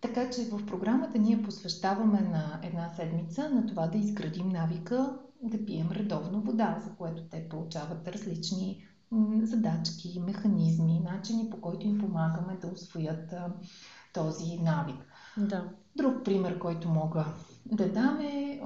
Така 0.00 0.30
че 0.30 0.44
в 0.44 0.66
програмата 0.66 1.18
ние 1.18 1.42
посвещаваме 1.42 2.20
на 2.20 2.60
една 2.62 2.90
седмица 2.96 3.50
на 3.50 3.66
това 3.66 3.86
да 3.86 3.98
изградим 3.98 4.48
навика 4.48 5.18
да 5.42 5.64
пием 5.64 5.88
редовно 5.90 6.40
вода, 6.40 6.78
за 6.84 6.90
което 6.96 7.22
те 7.22 7.48
получават 7.48 8.08
различни 8.08 8.86
задачки, 9.42 10.22
механизми, 10.26 11.00
начини 11.12 11.50
по 11.50 11.60
които 11.60 11.86
им 11.86 11.98
помагаме 11.98 12.58
да 12.60 12.66
освоят 12.66 13.32
а, 13.32 13.52
този 14.12 14.58
навик. 14.58 15.06
Да. 15.36 15.68
Друг 15.96 16.24
пример, 16.24 16.58
който 16.58 16.88
мога 16.88 17.26
да 17.66 17.92
дам 17.92 18.20
е 18.20 18.60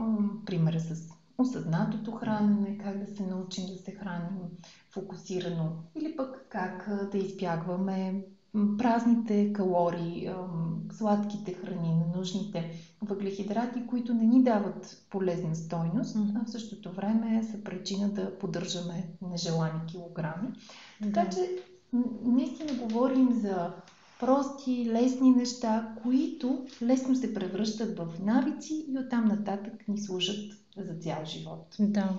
примера 0.46 0.80
с 0.80 1.08
осъзнатото 1.38 2.12
хранене, 2.12 2.78
как 2.78 2.98
да 2.98 3.16
се 3.16 3.26
научим 3.26 3.66
да 3.66 3.78
се 3.78 3.90
храним 3.90 4.38
фокусирано 4.90 5.72
или 5.96 6.16
пък 6.16 6.46
как 6.48 6.88
да 7.12 7.18
избягваме 7.18 8.24
празните 8.78 9.52
калории, 9.52 10.30
сладките 10.92 11.54
храни, 11.54 11.94
ненужните 11.94 12.70
въглехидрати, 13.02 13.86
които 13.86 14.14
не 14.14 14.24
ни 14.24 14.42
дават 14.42 15.02
полезна 15.10 15.56
стойност, 15.56 16.16
а 16.36 16.44
в 16.44 16.50
същото 16.50 16.92
време 16.92 17.42
са 17.42 17.64
причина 17.64 18.08
да 18.08 18.38
поддържаме 18.38 19.08
нежелани 19.30 19.86
килограми. 19.86 20.48
Така 21.02 21.30
че 21.30 21.50
наистина 22.24 22.72
говорим 22.72 23.32
за 23.32 23.72
прости, 24.20 24.90
лесни 24.92 25.30
неща, 25.30 25.94
които 26.02 26.66
лесно 26.82 27.16
се 27.16 27.34
превръщат 27.34 27.98
в 27.98 28.08
навици 28.22 28.84
и 28.88 28.98
оттам 28.98 29.24
нататък 29.24 29.88
ни 29.88 29.98
служат 29.98 30.52
за 30.76 30.94
цял 30.94 31.24
живот. 31.24 31.76
Да. 31.80 32.10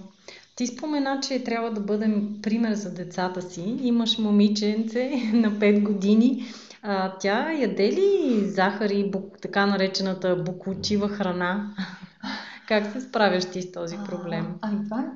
Ти 0.59 0.67
спомена, 0.67 1.19
че 1.27 1.43
трябва 1.43 1.71
да 1.71 1.81
бъдем 1.81 2.39
пример 2.41 2.73
за 2.73 2.93
децата 2.93 3.41
си. 3.41 3.61
Имаш 3.81 4.17
момиченце 4.17 5.09
на 5.33 5.51
5 5.51 5.83
години. 5.83 6.43
А, 6.81 7.17
тя 7.17 7.51
яде 7.51 7.91
ли 7.91 8.39
захар 8.45 8.89
и 8.89 9.11
бук, 9.11 9.37
така 9.41 9.65
наречената 9.65 10.35
буклучива 10.35 11.09
храна? 11.09 11.75
как 12.67 12.91
се 12.91 13.01
справяш 13.01 13.45
ти 13.45 13.61
с 13.61 13.71
този 13.71 13.97
проблем? 14.05 14.45
А, 14.61 14.69
ами 14.69 14.83
това 14.83 15.11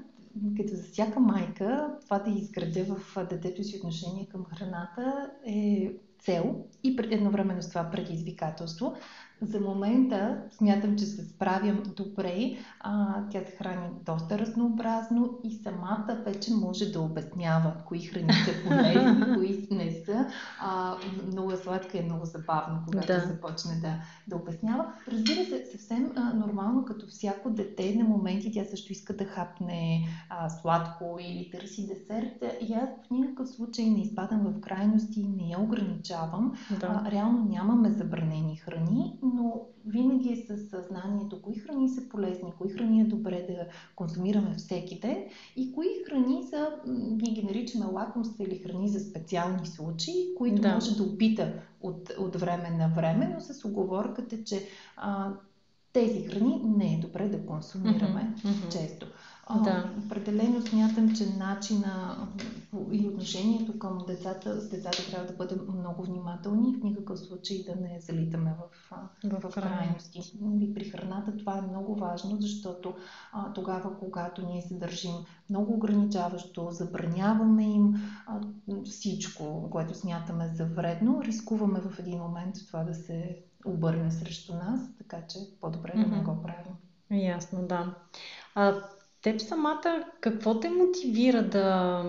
като 0.58 0.76
за 0.76 0.84
всяка 0.84 1.20
майка, 1.20 1.88
това 2.04 2.20
да 2.20 2.32
изградя 2.32 2.84
в 2.84 3.26
детето 3.30 3.64
си 3.64 3.78
отношение 3.78 4.28
към 4.32 4.46
храната 4.46 5.32
е 5.46 5.92
цел 6.20 6.56
и 6.84 6.98
едновременно 7.12 7.62
с 7.62 7.70
това 7.70 7.90
предизвикателство. 7.92 8.96
За 9.44 9.60
момента 9.60 10.38
смятам, 10.52 10.98
че 10.98 11.06
се 11.06 11.26
справям 11.26 11.84
добре. 11.96 12.58
А, 12.80 13.24
тя 13.32 13.40
се 13.40 13.56
храни 13.56 13.88
доста 14.06 14.40
разнообразно 14.40 15.40
и 15.44 15.56
самата 15.64 16.18
вече 16.26 16.54
може 16.54 16.92
да 16.92 17.02
обяснява 17.02 17.74
кои 17.86 18.02
храни 18.02 18.34
са 18.34 18.52
полезни, 18.68 19.34
кои 19.36 19.68
не 19.72 19.92
са. 20.06 20.28
А, 20.60 20.96
много 21.28 21.52
е 21.52 21.58
сладка 21.58 21.98
и 21.98 22.00
е 22.00 22.04
много 22.04 22.26
забавно, 22.26 22.80
когато 22.86 23.08
да. 23.08 23.20
започне 23.20 23.76
да, 23.82 23.94
да 24.28 24.36
обяснява. 24.36 24.94
Разбира 25.12 25.46
се, 25.46 25.66
съвсем 25.72 26.12
а, 26.16 26.34
нормално, 26.34 26.86
като 26.86 27.08
всяко 27.08 27.50
дете 27.50 27.96
на 27.96 28.04
моменти 28.04 28.52
тя 28.54 28.64
също 28.66 28.92
иска 28.92 29.18
да 29.18 29.26
хапне 29.26 30.08
а, 30.30 30.50
сладко 30.50 31.18
или 31.22 31.50
търси 31.52 31.88
десерт. 31.88 32.44
И 32.62 32.74
аз 32.74 32.90
в 32.90 33.12
никакъв 33.12 33.50
случай 33.50 33.86
не 33.86 34.02
изпадам 34.02 34.40
в 34.40 34.62
крайности, 34.62 35.28
не 35.38 35.50
я 35.50 35.60
ограничавам. 35.60 36.58
Да. 36.80 37.02
А, 37.06 37.12
реално 37.12 37.46
нямаме 37.50 37.92
забранени 37.92 38.56
храни, 38.56 39.20
но 39.34 39.62
винаги 39.86 40.34
е 40.34 40.46
със 40.48 40.70
съзнанието 40.70 41.42
кои 41.42 41.56
храни 41.56 41.90
са 41.90 42.10
полезни, 42.10 42.54
кои 42.58 42.70
храни 42.70 43.02
е 43.02 43.06
добре 43.06 43.46
да 43.50 43.68
консумираме 43.96 44.56
всеки 44.56 45.00
ден 45.00 45.18
и 45.56 45.74
кои 45.74 45.88
храни 46.08 46.44
са, 46.50 46.70
ние 46.88 47.34
ги 47.34 47.44
наричаме 47.44 47.86
лакомства 47.86 48.44
или 48.44 48.58
храни 48.58 48.90
за 48.90 49.00
специални 49.00 49.68
случаи, 49.68 50.36
които 50.38 50.62
да. 50.62 50.74
може 50.74 50.98
да 50.98 51.04
опита 51.04 51.54
от, 51.82 52.10
от 52.20 52.36
време 52.36 52.70
на 52.70 52.88
време, 52.96 53.32
но 53.34 53.42
с 53.42 53.66
оговорката, 53.66 54.44
че 54.44 54.68
а, 54.98 55.34
тези 55.94 56.24
храни 56.24 56.62
не 56.78 56.94
е 56.94 57.00
добре 57.00 57.30
да 57.30 57.46
консумираме 57.46 58.36
mm-hmm. 58.38 58.72
често. 58.72 59.08
Да. 59.64 59.90
Определено 60.06 60.62
смятам, 60.62 61.16
че 61.16 61.36
начина 61.38 62.18
и 62.92 63.08
отношението 63.08 63.80
към 63.80 63.98
децата, 64.08 64.62
с 64.62 64.70
децата 64.70 65.12
трябва 65.12 65.28
да 65.28 65.34
бъдем 65.34 65.60
много 65.80 66.04
внимателни, 66.04 66.76
в 66.76 66.84
никакъв 66.84 67.20
случай 67.20 67.64
да 67.64 67.76
не 67.76 68.00
залитаме 68.00 68.56
в, 68.60 68.94
в, 69.24 69.50
в 69.50 69.54
крайности. 69.54 70.34
И 70.60 70.74
при 70.74 70.86
храната 70.86 71.38
това 71.38 71.58
е 71.58 71.62
много 71.62 71.96
важно, 71.96 72.38
защото 72.40 72.96
а, 73.34 73.54
тогава, 73.54 74.00
когато 74.00 74.46
ние 74.46 74.62
се 74.62 74.74
държим 74.74 75.16
много 75.50 75.74
ограничаващо, 75.74 76.72
забраняваме 76.72 77.64
им 77.64 77.96
а, 78.28 78.40
всичко, 78.86 79.70
което 79.70 79.94
смятаме 79.94 80.48
за 80.54 80.66
вредно, 80.66 81.22
рискуваме 81.24 81.80
в 81.80 82.00
един 82.00 82.20
момент 82.20 82.56
това 82.68 82.84
да 82.84 82.94
се 82.94 83.44
обърне 83.66 84.12
срещу 84.12 84.54
нас, 84.56 84.80
така 84.98 85.18
че 85.28 85.40
по-добре 85.62 85.92
mm-hmm. 85.92 86.10
да 86.10 86.16
не 86.16 86.24
го 86.24 86.44
правим. 86.44 86.76
Ясно, 87.12 87.68
да. 87.68 87.96
А, 88.56 88.76
теб 89.24 89.42
самата 89.42 90.06
какво 90.22 90.60
те 90.60 90.70
мотивира 90.70 91.50
да, 91.50 92.04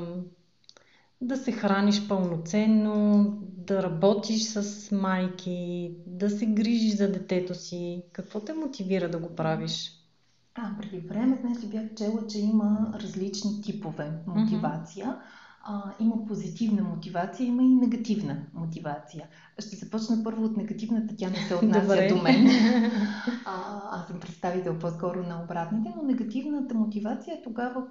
да 1.20 1.36
се 1.36 1.52
храниш 1.52 2.08
пълноценно, 2.08 3.38
да 3.42 3.82
работиш 3.82 4.42
с 4.42 4.90
майки, 4.90 5.92
да 6.06 6.30
се 6.30 6.46
грижиш 6.46 6.96
за 6.96 7.12
детето 7.12 7.54
си? 7.54 8.02
Какво 8.12 8.40
те 8.40 8.52
мотивира 8.52 9.10
да 9.10 9.18
го 9.18 9.34
правиш? 9.34 9.92
А, 10.54 10.70
преди 10.80 10.98
време, 10.98 11.38
знаеш 11.40 11.58
бях 11.66 11.94
чела, 11.96 12.26
че 12.26 12.38
има 12.38 12.92
различни 12.94 13.62
типове 13.62 14.12
мотивация. 14.26 15.06
Mm-hmm 15.06 15.43
а, 15.66 15.94
има 16.00 16.24
позитивна 16.26 16.82
мотивация, 16.82 17.46
има 17.46 17.62
и 17.62 17.68
негативна 17.68 18.46
мотивация. 18.54 19.28
Ще 19.58 19.76
започна 19.76 20.24
първо 20.24 20.44
от 20.44 20.56
негативната, 20.56 21.14
тя 21.16 21.30
не 21.30 21.36
се 21.36 21.54
отнася 21.54 21.80
Добре. 21.80 22.08
до 22.08 22.22
мен. 22.22 22.46
А, 23.46 23.80
аз 23.90 24.06
съм 24.06 24.20
представител 24.20 24.78
по-скоро 24.78 25.22
на 25.22 25.42
обратните, 25.44 25.92
но 25.96 26.02
негативната 26.02 26.74
мотивация 26.74 27.34
е 27.34 27.42
тогава, 27.42 27.86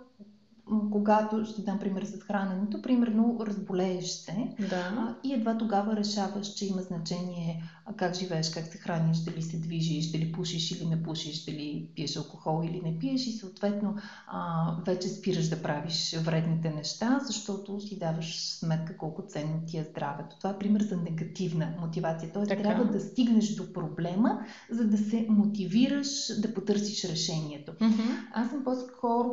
когато, 0.92 1.46
ще 1.46 1.62
дам 1.62 1.80
пример 1.80 2.04
с 2.04 2.22
храненето, 2.22 2.82
примерно 2.82 3.38
разболееш 3.42 4.06
се 4.06 4.56
да. 4.70 5.16
и 5.24 5.34
едва 5.34 5.58
тогава 5.58 5.96
решаваш, 5.96 6.54
че 6.54 6.66
има 6.66 6.82
значение 6.82 7.64
как 7.98 8.16
живееш, 8.16 8.50
как 8.50 8.66
се 8.68 8.78
храниш, 8.78 9.18
дали 9.18 9.42
се 9.42 9.58
движиш, 9.58 10.12
дали 10.12 10.32
пушиш 10.32 10.72
или 10.72 10.86
не 10.86 11.04
пушиш, 11.04 11.46
дали 11.46 11.90
пиеш 11.96 12.18
алкохол 12.18 12.64
или 12.66 12.82
не 12.82 13.00
пиеш 13.00 13.28
и 13.28 13.32
съответно 13.32 13.96
а, 14.28 14.72
вече 14.86 15.08
спираш 15.08 15.50
да 15.50 15.62
правиш 15.62 16.16
вредните 16.24 16.70
неща, 16.70 17.20
защото 17.28 17.80
си 17.80 18.00
даваш 18.00 18.50
сметка 18.50 18.98
колко 18.98 19.22
ценно 19.22 19.62
ти 19.68 19.78
е 19.78 19.88
здравето. 19.92 20.36
Това 20.38 20.50
е 20.50 20.58
пример 20.58 20.82
за 20.82 20.98
негативна 20.98 21.74
мотивация. 21.82 22.32
Тоест 22.34 22.50
така. 22.50 22.62
трябва 22.62 22.86
да 22.86 23.00
стигнеш 23.00 23.56
до 23.56 23.74
проблема, 23.74 24.40
за 24.72 24.88
да 24.88 24.98
се 24.98 25.26
мотивираш 25.30 26.42
да 26.42 26.54
потърсиш 26.54 27.04
решението. 27.04 27.72
Mm-hmm. 27.72 28.18
Аз 28.34 28.50
съм 28.50 28.64
по-скоро 28.64 29.30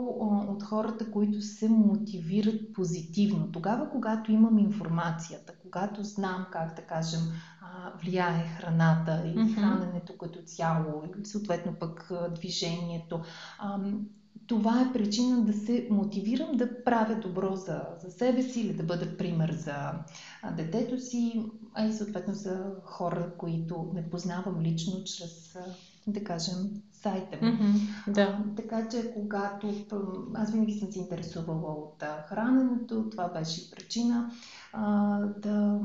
от 0.49 0.63
хората, 0.63 1.11
които 1.11 1.20
се 1.41 1.69
мотивират 1.69 2.73
позитивно. 2.75 3.53
Тогава, 3.53 3.91
когато 3.91 4.33
имам 4.33 4.59
информацията, 4.59 5.53
когато 5.63 6.05
знам 6.05 6.47
как 6.53 6.77
да 6.77 6.83
кажем, 6.83 7.21
влияе 8.03 8.47
храната 8.47 9.23
и 9.27 9.35
mm-hmm. 9.35 9.55
храненето 9.55 10.19
като 10.19 10.43
цяло, 10.43 11.03
и 11.21 11.27
съответно 11.27 11.75
пък 11.75 12.13
движението. 12.35 13.21
Това 14.47 14.81
е 14.81 14.93
причина 14.93 15.45
да 15.45 15.53
се 15.53 15.89
мотивирам 15.91 16.53
да 16.53 16.85
правя 16.85 17.15
добро 17.15 17.57
за, 17.57 17.83
за 18.03 18.11
себе 18.11 18.43
си 18.43 18.61
или 18.61 18.75
да 18.75 18.83
бъда 18.83 19.17
пример 19.17 19.53
за 19.53 19.93
детето 20.57 21.01
си, 21.01 21.45
а 21.75 21.87
и 21.87 21.93
съответно 21.93 22.35
за 22.35 22.75
хора, 22.85 23.33
които 23.39 23.91
не 23.95 24.11
познавам 24.11 24.63
лично 24.63 25.05
чрез, 25.05 25.59
да 26.07 26.25
кажем, 26.25 26.83
сайта 27.03 27.45
ми. 27.45 27.53
Mm-hmm, 27.53 28.13
да. 28.13 28.23
А, 28.23 28.55
така 28.57 28.89
че, 28.89 29.13
когато 29.15 29.75
аз 30.35 30.53
винаги 30.53 30.73
съм 30.73 30.93
се 30.93 30.99
интересувала 30.99 31.73
от 31.73 32.05
храненето, 32.29 33.11
това 33.11 33.29
беше 33.29 33.71
причина 33.71 34.31
а, 34.73 35.19
да 35.19 35.81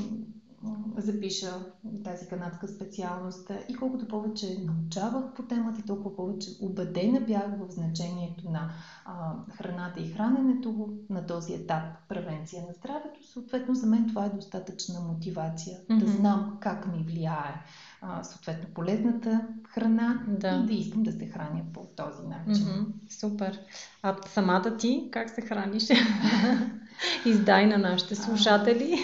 запиша 0.97 1.65
тази 2.04 2.28
канадска 2.28 2.67
специалност. 2.67 3.51
И 3.69 3.75
колкото 3.75 4.08
повече 4.08 4.58
научавах 4.65 5.34
по 5.34 5.43
темата, 5.43 5.82
толкова 5.88 6.15
повече 6.15 6.49
убедена 6.62 7.19
бях 7.19 7.47
в 7.60 7.71
значението 7.71 8.49
на 8.49 8.71
а, 9.06 9.34
храната 9.58 9.99
и 9.99 10.08
храненето 10.08 10.89
на 11.10 11.25
този 11.25 11.54
етап 11.54 11.84
превенция 12.10 12.63
на 12.67 12.73
здравето. 12.73 13.28
Съответно, 13.28 13.75
за 13.75 13.88
мен 13.88 14.08
това 14.08 14.25
е 14.25 14.30
достатъчна 14.30 14.99
мотивация 14.99 15.78
mm-hmm. 15.78 15.99
да 15.99 16.08
знам 16.08 16.58
как 16.60 16.88
ми 16.88 17.04
влияе 17.04 17.63
а, 18.01 18.23
съответно 18.23 18.69
полезната 18.73 19.41
храна 19.69 20.23
да. 20.27 20.62
и 20.63 20.67
да 20.67 20.73
искам 20.73 21.03
да 21.03 21.12
се 21.12 21.25
храня 21.25 21.62
по 21.73 21.79
този 21.95 22.27
начин. 22.27 22.65
Mm-hmm. 22.65 23.19
Супер. 23.19 23.60
А 24.03 24.15
самата 24.27 24.77
ти 24.77 25.10
как 25.12 25.29
се 25.29 25.41
храниш? 25.41 25.84
Издай 27.25 27.65
на 27.67 27.77
нашите 27.77 28.15
слушатели. 28.15 28.97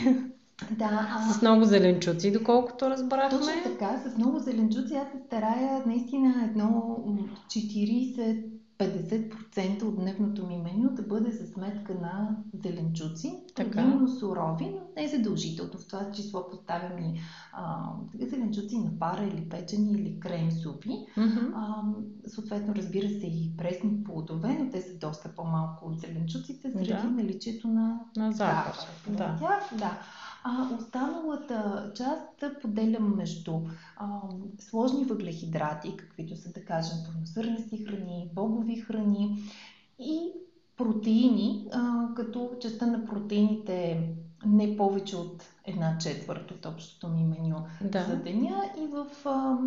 Да, 0.71 1.07
а... 1.11 1.33
С 1.33 1.41
много 1.41 1.63
зеленчуци, 1.65 2.31
доколкото 2.31 2.89
разбрахме. 2.89 3.39
Точно 3.39 3.63
така, 3.63 4.01
с 4.07 4.17
много 4.17 4.39
зеленчуци. 4.39 4.95
Аз 4.95 5.07
се 5.11 5.17
старая 5.27 5.81
наистина 5.85 6.43
едно 6.43 6.97
40 7.47 8.43
50% 8.81 9.83
от 9.83 9.95
дневното 9.95 10.47
ми 10.47 10.57
меню 10.57 10.89
да 10.89 11.01
бъде 11.01 11.31
за 11.31 11.47
сметка 11.47 11.93
на 11.93 12.37
зеленчуци, 12.63 13.43
предимно 13.55 14.07
сурови, 14.07 14.65
но 14.65 15.01
не 15.01 15.07
задължително. 15.07 15.71
В 15.73 15.87
това 15.87 16.11
число 16.11 16.49
поставям 16.49 16.99
и 16.99 17.19
а, 17.53 17.89
зеленчуци 18.19 18.77
на 18.77 18.99
пара 18.99 19.23
или 19.23 19.49
печени 19.49 19.91
или 19.91 20.19
крем 20.19 20.51
супи. 20.51 21.05
А, 21.55 21.83
съответно, 22.27 22.75
разбира 22.75 23.09
се, 23.09 23.27
и 23.27 23.53
пресни 23.57 24.03
плодове, 24.03 24.57
но 24.59 24.69
те 24.71 24.81
са 24.81 24.97
доста 24.97 25.29
по-малко 25.35 25.85
от 25.85 25.99
зеленчуците, 25.99 26.71
заради 26.71 26.91
Да. 26.91 27.03
наличието 27.03 27.67
на 27.67 27.99
На 28.17 28.31
захар. 28.31 28.73
Да. 29.09 29.39
Да. 29.79 29.97
А 30.43 30.75
останалата 30.79 31.91
част 31.95 32.61
поделям 32.61 33.15
между 33.15 33.59
а, 33.97 34.21
сложни 34.59 35.05
въглехидрати, 35.05 35.97
каквито 35.97 36.35
са, 36.35 36.51
да 36.51 36.65
кажем, 36.65 36.97
пълносърнести 37.11 37.85
храни, 37.85 38.29
бобови 38.33 38.75
храни 38.75 39.43
и 39.99 40.31
протеини, 40.77 41.67
а, 41.73 42.13
като 42.15 42.51
частта 42.61 42.85
на 42.85 43.05
протеините 43.05 44.09
не 44.45 44.77
повече 44.77 45.15
от 45.15 45.43
една 45.65 45.97
четвърт 45.97 46.51
от 46.51 46.65
общото 46.65 47.07
ми 47.07 47.23
меню 47.23 47.57
за 47.81 47.87
Да. 47.89 48.15
деня 48.15 48.63
и 48.77 48.87
в 48.87 49.05
а, 49.25 49.57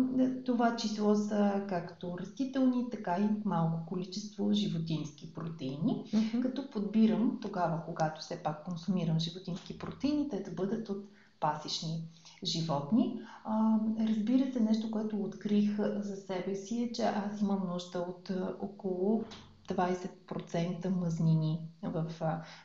това 0.45 0.75
число 0.75 1.15
са 1.15 1.65
както 1.69 2.17
растителни, 2.19 2.89
така 2.91 3.17
и 3.19 3.29
малко 3.45 3.85
количество 3.85 4.53
животински 4.53 5.33
протеини 5.33 6.03
Мгм. 6.13 6.41
като 6.41 6.69
подбирам 6.69 7.39
тогава, 7.41 7.81
когато 7.85 8.21
все 8.21 8.43
пак 8.43 8.63
консумирам 8.63 9.19
животински 9.19 9.77
протеини, 9.77 10.29
те 10.29 10.39
да 10.39 10.51
бъдат 10.51 10.89
от 10.89 11.05
пасишни 11.39 12.03
животни. 12.43 13.19
А, 13.45 13.77
разбира 14.09 14.51
се, 14.51 14.59
нещо, 14.59 14.91
което 14.91 15.17
открих 15.17 15.77
за 15.79 16.15
себе 16.15 16.55
си 16.55 16.83
е, 16.83 16.91
че 16.91 17.01
аз 17.01 17.41
имам 17.41 17.67
нужда 17.67 17.99
от 17.99 18.31
около 18.61 19.23
20% 19.67 20.89
мазнини 20.89 21.69
в 21.83 22.05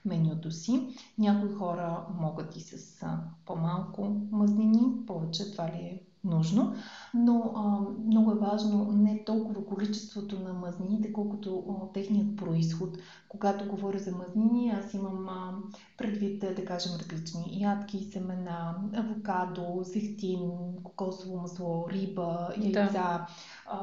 менюто 0.04 0.50
си. 0.50 0.96
Някои 1.18 1.54
хора 1.54 2.06
могат 2.18 2.56
и 2.56 2.60
с 2.60 3.06
по-малко 3.44 4.28
мазнини, 4.30 5.06
повече 5.06 5.52
това 5.52 5.68
ли 5.68 5.78
е 5.78 6.02
нужно, 6.24 6.74
но 7.14 7.52
а, 7.56 7.62
много 8.06 8.30
е 8.32 8.38
важно 8.40 8.92
не 8.92 9.24
толкова 9.24 9.66
количеството 9.66 10.38
на 10.38 10.52
мазнините, 10.52 11.12
колкото 11.12 11.64
а, 11.70 11.92
техният 11.92 12.36
происход. 12.36 12.98
Когато 13.28 13.68
говоря 13.68 13.98
за 13.98 14.12
мазнини, 14.12 14.70
аз 14.70 14.94
имам 14.94 15.28
а, 15.28 15.54
предвид, 15.98 16.40
да 16.40 16.64
кажем, 16.64 16.92
различни 17.00 17.60
ядки, 17.60 18.04
семена, 18.04 18.74
авокадо, 18.94 19.82
зехтин, 19.82 20.40
кокосово 20.82 21.36
масло, 21.36 21.86
риба, 21.90 22.48
Да. 22.58 22.80
яйца, 22.80 23.26
а, 23.66 23.78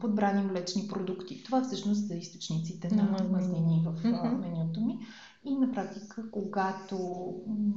подбрани 0.00 0.42
млечни 0.42 0.88
продукти. 0.88 1.42
Това 1.44 1.62
всъщност 1.62 2.08
са 2.08 2.14
източниците 2.14 2.94
На 2.94 3.02
на 3.02 3.28
мазнини. 3.30 3.86
в 3.86 4.00
а, 4.04 4.28
менюто 4.32 4.80
ми. 4.80 4.98
И 5.44 5.54
на 5.54 5.72
практика, 5.72 6.30
когато 6.30 6.98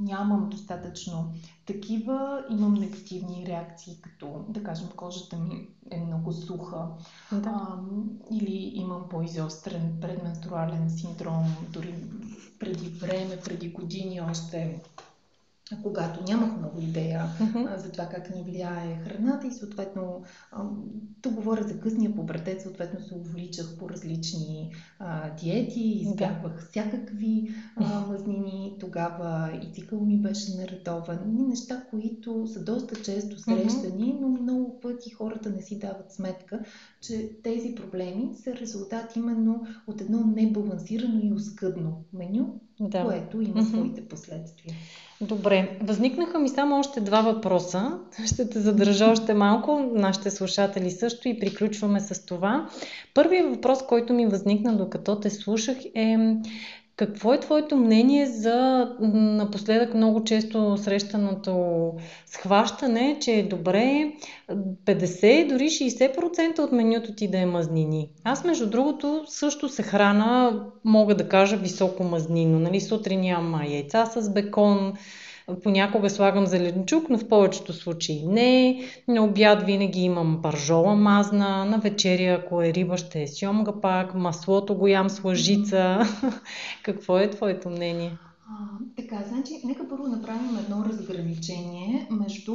нямам 0.00 0.48
достатъчно 0.50 1.32
такива, 1.66 2.44
имам 2.50 2.74
негативни 2.74 3.46
реакции, 3.46 4.00
като, 4.02 4.44
да 4.48 4.62
кажем, 4.62 4.88
кожата 4.96 5.36
ми 5.38 5.68
е 5.90 6.00
много 6.00 6.32
суха, 6.32 6.88
Да. 7.32 7.50
а, 7.50 7.78
или 8.30 8.70
имам 8.74 9.08
по-изострен 9.10 9.98
предменструален 10.00 10.90
синдром, 10.90 11.44
дори 11.72 11.94
преди 12.58 12.88
време, 12.88 13.40
преди 13.44 13.68
години 13.68 14.20
още, 14.20 14.82
когато 15.82 16.32
нямах 16.32 16.58
много 16.58 16.80
идея 16.80 17.24
а, 17.68 17.78
за 17.78 17.92
това 17.92 18.06
как 18.06 18.36
ни 18.36 18.42
влияе 18.42 19.00
храната 19.04 19.46
и 19.46 19.50
съответно, 19.50 20.22
тук 21.22 21.34
говоря 21.34 21.62
за 21.62 21.80
късния 21.80 22.14
пубертет, 22.14 22.62
съответно 22.62 23.00
се 23.00 23.14
увличах 23.14 23.76
по 23.78 23.88
различни 23.90 24.72
а, 24.98 25.30
диети, 25.30 25.80
избягвах 25.80 26.68
всякакви 26.70 27.50
а, 27.76 28.00
мазнини, 28.00 28.76
тогава 28.80 29.60
и 29.62 29.72
цикъл 29.72 30.00
ми 30.00 30.18
беше 30.18 30.56
нередовен, 30.56 31.18
и 31.38 31.42
неща, 31.42 31.82
които 31.90 32.46
са 32.46 32.64
доста 32.64 33.02
често 33.02 33.38
срещани, 33.38 34.18
но 34.20 34.28
много 34.28 34.80
пъти 34.80 35.10
хората 35.10 35.50
не 35.50 35.62
си 35.62 35.78
дават 35.78 36.12
сметка, 36.12 36.60
че 37.00 37.30
тези 37.42 37.74
проблеми 37.74 38.30
са 38.34 38.54
резултат 38.54 39.16
именно 39.16 39.66
от 39.86 40.00
едно 40.00 40.26
небалансирано 40.26 41.20
и 41.22 41.32
оскъдно 41.32 42.04
меню, 42.12 42.60
Да. 42.80 43.04
което 43.04 43.40
има 43.40 43.64
своите 43.64 44.08
последствия. 44.08 44.74
Добре, 45.28 45.78
възникнаха 45.82 46.38
ми 46.38 46.48
само 46.48 46.78
още 46.78 47.00
два 47.00 47.20
въпроса. 47.20 47.98
Ще 48.26 48.48
те 48.48 48.60
задържа 48.60 49.10
още 49.10 49.34
малко, 49.34 49.90
нашите 49.92 50.30
слушатели 50.30 50.90
също 50.90 51.28
и 51.28 51.38
приключваме 51.38 52.00
с 52.00 52.26
това. 52.26 52.68
Първият 53.14 53.54
въпрос, 53.54 53.86
който 53.86 54.12
ми 54.12 54.26
възникна 54.26 54.76
докато 54.76 55.20
те 55.20 55.30
слушах 55.30 55.76
е 55.94 56.16
какво 56.96 57.34
е 57.34 57.40
твоето 57.40 57.76
мнение 57.76 58.26
за 58.26 58.88
напоследък 59.12 59.94
много 59.94 60.24
често 60.24 60.76
срещаното 60.76 61.92
схващане, 62.26 63.18
че 63.20 63.32
е 63.32 63.48
добре 63.48 64.12
50, 64.50 65.48
дори 65.48 65.64
60% 65.64 66.58
от 66.58 66.72
менюто 66.72 67.14
ти 67.14 67.28
да 67.28 67.38
е 67.38 67.46
мазнини. 67.46 68.10
Аз, 68.24 68.44
между 68.44 68.70
другото, 68.70 69.24
също 69.26 69.68
се 69.68 69.82
храна, 69.82 70.64
мога 70.84 71.14
да 71.14 71.28
кажа, 71.28 71.56
високо 71.56 72.04
мазнино. 72.04 72.58
Нали, 72.58 72.80
сутрин 72.80 73.24
ям 73.24 73.62
яйца 73.64 74.06
с 74.06 74.32
бекон, 74.32 74.92
понякога 75.62 76.10
слагам 76.10 76.46
зеленчук, 76.46 77.10
но 77.10 77.18
в 77.18 77.28
повечето 77.28 77.72
случаи 77.72 78.22
не. 78.26 78.80
На 79.08 79.24
обяд 79.24 79.62
винаги 79.62 80.00
имам 80.00 80.42
пържола 80.42 80.94
мазна, 80.94 81.64
на 81.64 81.78
вечеря, 81.78 82.40
ако 82.44 82.62
е 82.62 82.72
риба, 82.72 82.96
ще 82.96 83.22
е 83.22 83.28
сьомга 83.28 83.80
пак, 83.80 84.14
маслото 84.14 84.74
го 84.74 84.86
ям 84.86 85.10
с 85.10 85.24
лъжица. 85.24 86.00
Какво 86.82 87.18
е 87.18 87.30
твоето 87.30 87.70
мнение? 87.70 88.18
А, 88.48 88.54
така, 88.96 89.24
значи, 89.28 89.52
нека 89.64 89.88
първо 89.88 90.06
направим 90.06 90.58
едно 90.58 90.84
разграничение 90.84 92.08
между 92.10 92.54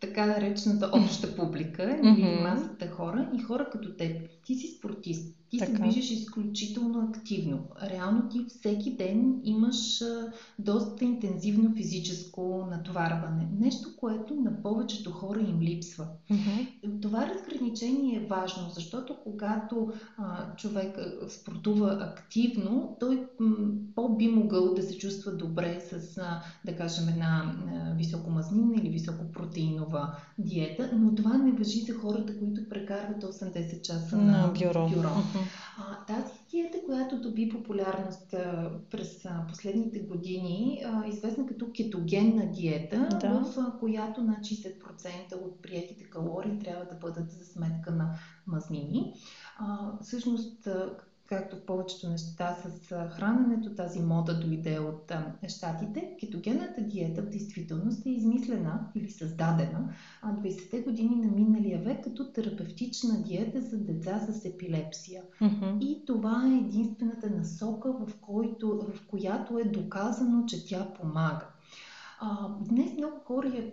така 0.00 0.26
наречената 0.26 0.90
обща 0.92 1.36
публика 1.36 1.98
или 2.02 2.40
масата 2.42 2.88
хора 2.90 3.28
и 3.34 3.42
хора 3.42 3.68
като 3.72 3.96
теб. 3.96 4.16
Ти 4.46 4.54
си 4.54 4.66
спортист, 4.78 5.36
ти 5.50 5.58
се 5.58 5.66
Така. 5.66 5.78
движиш 5.82 6.10
изключително 6.10 7.00
активно. 7.00 7.58
Реално 7.90 8.28
ти 8.28 8.44
всеки 8.48 8.96
ден 8.96 9.40
имаш 9.44 10.02
доста 10.58 11.04
интензивно 11.04 11.74
физическо 11.76 12.66
натоварване. 12.70 13.48
Нещо, 13.60 13.88
което 13.96 14.34
на 14.34 14.62
повечето 14.62 15.10
хора 15.10 15.40
им 15.40 15.60
липсва. 15.60 16.06
Това 17.02 17.26
разграничение 17.28 18.16
е 18.16 18.26
важно, 18.26 18.70
защото 18.70 19.16
когато 19.22 19.92
а, 20.18 20.56
човек 20.56 20.98
спортува 21.28 21.98
активно, 22.00 22.96
той 23.00 23.26
м, 23.40 23.56
по-би 23.94 24.28
могъл 24.28 24.74
да 24.74 24.82
се 24.82 24.98
чувства 24.98 25.32
добре 25.32 25.80
с, 25.80 26.18
а, 26.18 26.42
да 26.64 26.76
кажем, 26.76 27.08
една 27.08 27.54
а, 27.68 27.94
високомазнина 27.94 28.76
или 28.76 28.88
високопротеинова 28.90 30.16
диета, 30.38 30.90
но 30.94 31.14
това 31.14 31.38
не 31.38 31.52
въжи 31.52 31.80
за 31.80 31.94
хората, 31.94 32.38
които 32.38 32.68
прекарват 32.68 33.24
80 33.24 33.80
часа 33.80 34.16
на, 34.16 34.35
На 34.36 34.48
бюро. 34.48 34.88
бюро. 34.88 35.08
А, 35.78 36.04
тази 36.04 36.32
диета, 36.50 36.78
която 36.86 37.20
доби 37.20 37.48
популярност 37.48 38.34
през 38.90 39.26
последните 39.48 39.98
години, 39.98 40.84
известна 41.08 41.46
като 41.46 41.72
кетогенна 41.72 42.50
диета, 42.50 43.08
Да. 43.20 43.28
в 43.30 43.78
която 43.80 44.22
над 44.22 44.38
60% 44.38 45.34
от 45.44 45.62
приетите 45.62 46.04
калории 46.10 46.58
трябва 46.58 46.84
да 46.84 46.94
бъдат 46.94 47.30
за 47.30 47.44
сметка 47.44 47.90
на 47.90 48.14
мазнини. 48.46 49.14
Всъщност, 50.02 50.68
както 51.28 51.56
в 51.56 51.60
повечето 51.60 52.08
неща 52.08 52.56
с 52.64 52.88
храненето, 53.08 53.74
тази 53.74 54.00
мода 54.00 54.40
дойде 54.40 54.78
от 54.78 55.12
щатите. 55.48 56.16
Кетогенната 56.20 56.80
диета 56.80 57.22
в 57.22 57.28
действителност 57.28 58.06
е 58.06 58.10
измислена 58.10 58.90
или 58.94 59.10
създадена 59.10 59.94
а, 60.22 60.32
20-те 60.32 60.80
години 60.80 61.16
на 61.16 61.30
миналия 61.30 61.82
век 61.82 62.04
като 62.04 62.32
терапевтична 62.32 63.22
диета 63.22 63.60
за 63.60 63.78
деца 63.78 64.26
с 64.28 64.44
епилепсия. 64.44 65.22
Мгм. 65.40 65.78
И 65.80 66.02
това 66.06 66.46
е 66.46 66.58
единствената 66.58 67.30
насока, 67.30 67.92
в, 67.92 68.08
който, 68.20 68.86
в 68.94 69.06
която 69.06 69.58
е 69.58 69.64
доказано, 69.64 70.46
че 70.46 70.66
тя 70.66 70.92
помага. 70.94 71.46
А, 72.20 72.48
днес 72.60 72.92
много 72.96 73.20
хора 73.24 73.48
я 73.48 73.72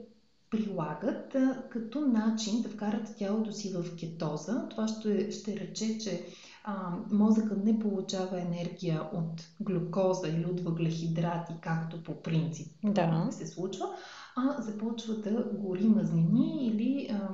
прилагат 0.49 1.35
а, 1.35 1.63
като 1.69 2.01
начин 2.01 2.61
да 2.61 2.69
вкарат 2.69 3.15
тялото 3.17 3.51
си 3.51 3.73
в 3.73 3.95
кетоза. 3.95 4.67
Това 4.69 4.87
ще, 4.87 5.31
ще 5.31 5.59
рече, 5.59 5.97
че 5.97 6.25
а, 6.63 6.73
мозъка 7.11 7.55
не 7.55 7.79
получава 7.79 8.41
енергия 8.41 9.01
от 9.13 9.47
глюкоза 9.61 10.27
или 10.27 10.45
от 10.45 10.59
въглехидрати, 10.59 11.53
както 11.61 12.03
по 12.03 12.21
принцип 12.21 12.67
Да. 12.83 13.27
се 13.31 13.47
случва, 13.47 13.85
а 14.35 14.61
започва 14.61 15.13
да 15.13 15.43
гори 15.53 15.83
мазнини 15.83 16.67
или 16.67 17.09
а, 17.11 17.29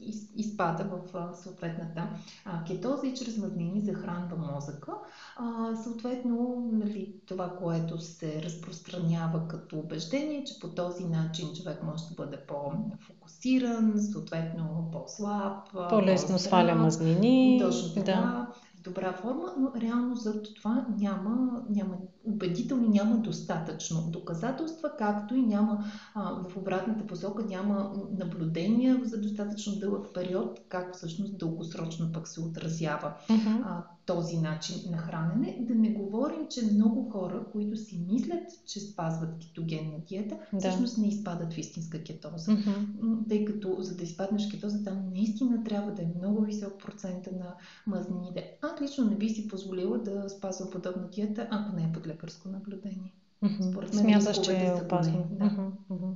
из, 0.00 0.28
изпада 0.36 0.84
в 0.84 1.16
а, 1.16 1.32
съответната 1.34 2.08
а, 2.44 2.64
кетоза 2.64 3.06
и 3.06 3.14
чрез 3.14 3.36
мазнини 3.36 3.80
захранва 3.80 4.36
мозъка. 4.36 4.92
А, 5.36 5.76
съответно, 5.76 6.68
нали, 6.72 7.14
това, 7.26 7.50
което 7.50 7.98
се 7.98 8.42
разпространява 8.42 9.48
като 9.48 9.78
убеждение, 9.78 10.44
че 10.44 10.60
по 10.60 10.68
този 10.68 11.04
начин 11.04 11.48
човек 11.56 11.82
може 11.82 12.04
да 12.04 12.14
бъде 12.16 12.36
по-фокусиран, 12.48 13.94
съответно 14.12 14.88
по-слаб, 14.92 15.72
По-лесно 15.72 16.26
по-здрав. 16.26 16.40
сваля 16.40 16.74
мазнини. 16.74 17.58
Точно 17.62 17.94
така. 17.94 18.48
Добра 18.84 19.12
форма, 19.12 19.54
но 19.58 19.80
реално 19.80 20.16
за 20.16 20.42
това 20.42 20.86
няма, 20.98 21.62
няма 21.68 21.96
убедителни, 22.24 22.88
няма 22.88 23.16
достатъчно 23.16 24.10
доказателства, 24.10 24.90
както 24.98 25.34
и 25.34 25.42
няма 25.42 25.84
а, 26.14 26.32
в 26.48 26.56
обратната 26.56 27.06
посока, 27.06 27.44
няма 27.44 27.92
наблюдения 28.18 29.00
за 29.04 29.20
достатъчно 29.20 29.76
дълъг 29.76 30.06
период, 30.14 30.60
как 30.68 30.96
всъщност 30.96 31.38
дългосрочно 31.38 32.12
пък 32.12 32.28
се 32.28 32.40
отразява 32.40 33.14
uh-huh. 33.28 33.62
а, 33.64 33.84
този 34.06 34.38
начин 34.38 34.76
на 34.90 34.98
хранене. 34.98 35.58
Да 35.60 35.74
не 35.74 35.90
говорим, 35.90 36.46
че 36.50 36.72
много 36.72 37.10
хора, 37.10 37.44
които 37.52 37.76
си 37.76 38.04
мислят, 38.12 38.66
че 38.66 38.80
спазват 38.80 39.38
кетогенна 39.38 39.98
диета, 40.08 40.38
да. 40.52 40.58
всъщност 40.58 40.98
не 40.98 41.08
изпадат 41.08 41.52
в 41.52 41.58
истинска 41.58 42.02
кетоза. 42.02 42.52
Uh-huh. 42.52 43.28
Тъй 43.28 43.44
като 43.44 43.76
за 43.78 43.96
да 43.96 44.02
изпаднеш 44.02 44.48
кетоза, 44.50 44.84
там 44.84 45.10
наистина 45.14 45.64
трябва 45.64 45.92
да 45.92 46.02
е 46.02 46.12
много 46.18 46.42
висок 46.42 46.80
процент 46.86 47.28
на 47.32 47.54
мазнините. 47.86 48.58
Аз 48.62 48.80
лично 48.82 49.04
не 49.04 49.16
би 49.16 49.28
си 49.28 49.48
позволила 49.48 49.98
да 49.98 50.28
спазвам 50.28 50.70
подобна 50.70 51.08
диета, 51.08 51.48
ако 51.50 51.76
не 51.76 51.82
е 51.82 51.92
под 51.92 52.06
лекарско 52.06 52.48
наблюдение. 52.48 53.14
Uh-huh. 53.44 53.70
Според 53.70 53.94
мен 53.94 54.04
Смяташ, 54.04 54.40
че 54.40 54.66
е 54.66 54.72
опасно. 54.84 55.26
Да. 55.30 55.44
Uh-huh. 55.90 56.14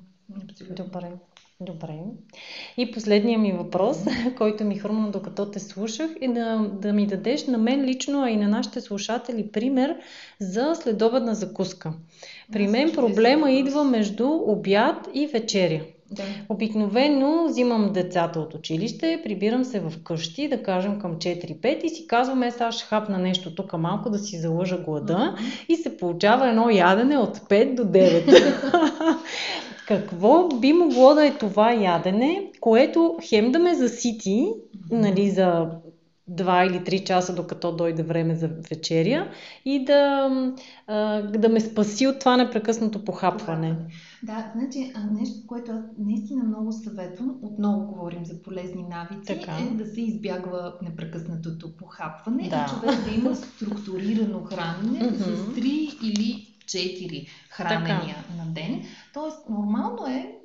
Добре. 0.71 1.13
Добре. 1.61 2.01
И 2.77 2.93
последният 2.93 3.43
ми 3.43 3.53
въпрос, 3.53 3.99
който 4.39 4.65
ми 4.65 4.79
хрумна 4.79 5.11
докато 5.11 5.51
те 5.51 5.61
слушах, 5.61 6.11
е 6.21 6.29
да, 6.29 6.71
да 6.83 6.93
ми 6.93 7.07
дадеш 7.07 7.47
на 7.47 7.59
мен 7.59 7.85
лично, 7.85 8.23
а 8.23 8.31
и 8.31 8.37
на 8.37 8.49
нашите 8.49 8.81
слушатели 8.81 9.51
пример 9.53 9.97
за 10.41 10.75
следобедна 10.75 11.35
закуска. 11.35 11.93
При 12.53 12.69
мен 12.69 12.93
проблема 12.93 13.53
идва 13.53 13.85
между 13.85 14.29
обяд 14.29 15.09
и 15.15 15.27
вечеря. 15.27 15.81
Да. 16.11 16.23
Обикновено 16.49 17.45
взимам 17.49 17.93
децата 17.93 18.41
от 18.41 18.55
училище, 18.55 19.21
прибирам 19.25 19.65
се 19.65 19.81
в 19.81 19.93
къщи, 20.05 20.49
да 20.49 20.63
кажем 20.63 20.99
към 20.99 21.17
4-5 21.17 21.85
и 21.85 21.89
си 21.89 22.07
казвам, 22.07 22.43
е, 22.43 22.51
сега 22.51 22.73
ще 22.73 22.85
хапна 22.85 23.19
нещо 23.19 23.55
тук 23.55 23.73
малко 23.79 24.11
да 24.11 24.19
си 24.19 24.39
залъжа 24.39 24.79
глада 24.79 25.37
и 25.69 25.77
се 25.77 25.97
получава 25.97 26.49
едно 26.49 26.71
ядене 26.71 27.19
от 27.19 27.39
5 27.39 27.75
до 27.75 27.83
9. 27.83 29.17
Какво 29.89 30.49
би 30.49 30.73
могло 30.73 31.15
да 31.15 31.27
е 31.27 31.35
това 31.35 31.73
ядене, 31.73 32.51
което 32.61 33.17
хем 33.29 33.53
да 33.53 33.59
ме 33.59 33.75
засити, 33.75 34.49
нали, 34.91 35.31
за 35.31 35.67
2 36.31 36.67
или 36.67 37.01
3 37.01 37.05
часа, 37.05 37.35
докато 37.35 37.77
дойде 37.77 38.03
време 38.03 38.35
за 38.35 38.49
вечеря 38.49 39.31
и 39.65 39.85
да, 39.85 40.31
да 41.39 41.49
ме 41.49 41.61
спаси 41.61 42.07
от 42.07 42.19
това 42.19 42.37
непрекъснато 42.37 43.05
похапване. 43.05 43.77
Да, 44.23 44.53
значи 44.57 44.93
нещо, 45.11 45.47
което 45.47 45.73
аз 45.73 45.85
наистина 45.99 46.45
много 46.45 46.73
съветвам, 46.73 47.35
отново 47.43 47.87
говорим 47.87 48.25
за 48.25 48.43
полезни 48.43 48.85
навици, 48.91 49.27
така. 49.27 49.53
е 49.53 49.75
да 49.75 49.87
се 49.87 50.01
избягва 50.01 50.75
непрекъснатото 50.83 51.77
похапване 51.77 52.49
да. 52.49 52.67
и 52.67 52.71
човек 52.71 53.05
да 53.05 53.15
има 53.15 53.37
структурирано 53.37 54.45
хранене 54.45 55.11
с 55.11 55.25
3 55.25 56.03
или 56.03 56.57
4 56.65 57.27
хранения 57.51 58.17
така. 58.17 58.45
на 58.45 58.53
ден. 58.53 58.83
Тоест, 59.15 59.39
нормално 59.49 60.07
е, 60.07 60.36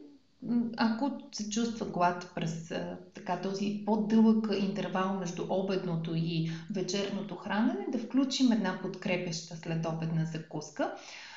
ако 0.77 1.11
се 1.31 1.49
чувства 1.49 1.85
глад 1.85 2.31
през 2.35 2.73
така, 3.13 3.41
този 3.41 3.83
по-дълъг 3.85 4.47
интервал 4.59 5.19
между 5.19 5.45
обедното 5.49 6.11
и 6.15 6.51
вечерното 6.73 7.35
хранене, 7.35 7.85
да 7.91 7.99
включим 7.99 8.51
една 8.51 8.79
подкрепеща 8.81 9.57
следобедна 9.57 10.25
закуска 10.25 10.93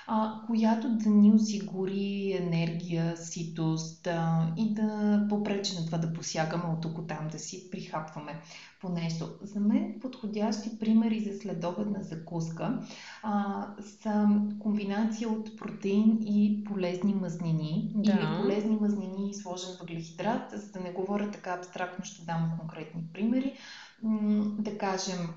а, 0.07 0.41
която 0.47 0.89
да 0.89 1.11
ни 1.11 1.33
осигури 1.33 2.33
енергия, 2.33 3.17
ситост 3.17 4.07
а, 4.07 4.53
и 4.57 4.75
да 4.75 5.27
попречи 5.29 5.75
на 5.81 5.87
това 5.87 5.99
да 5.99 6.13
посягаме 6.13 6.65
от 6.65 6.81
тук 6.81 7.09
там, 7.09 7.29
да 7.33 7.39
си 7.39 7.71
прихапваме 7.71 8.41
по 8.81 8.89
нещо. 8.89 9.29
За 9.43 9.61
мен 9.61 9.95
подходящи 10.01 10.79
примери 10.79 11.21
за 11.21 11.39
следобедна 11.39 12.03
закуска 12.03 12.81
а, 13.23 13.67
са 14.03 14.29
комбинация 14.59 15.29
от 15.29 15.57
протеин 15.57 16.19
и 16.23 16.65
полезни 16.65 17.15
мазнини. 17.15 17.84
Да. 18.05 18.13
Или 18.13 18.43
полезни 18.43 18.77
мазнини 18.81 19.31
и 19.31 19.35
сложен 19.35 19.71
въглехидрат. 19.81 20.51
За 20.51 20.73
да 20.73 20.81
не 20.81 20.93
говоря 20.93 21.31
така 21.31 21.51
абстрактно, 21.51 22.05
ще 22.05 22.25
дам 22.25 22.57
конкретни 22.59 23.03
примери. 23.13 23.59
Да 24.59 24.79
кажем, 24.79 25.29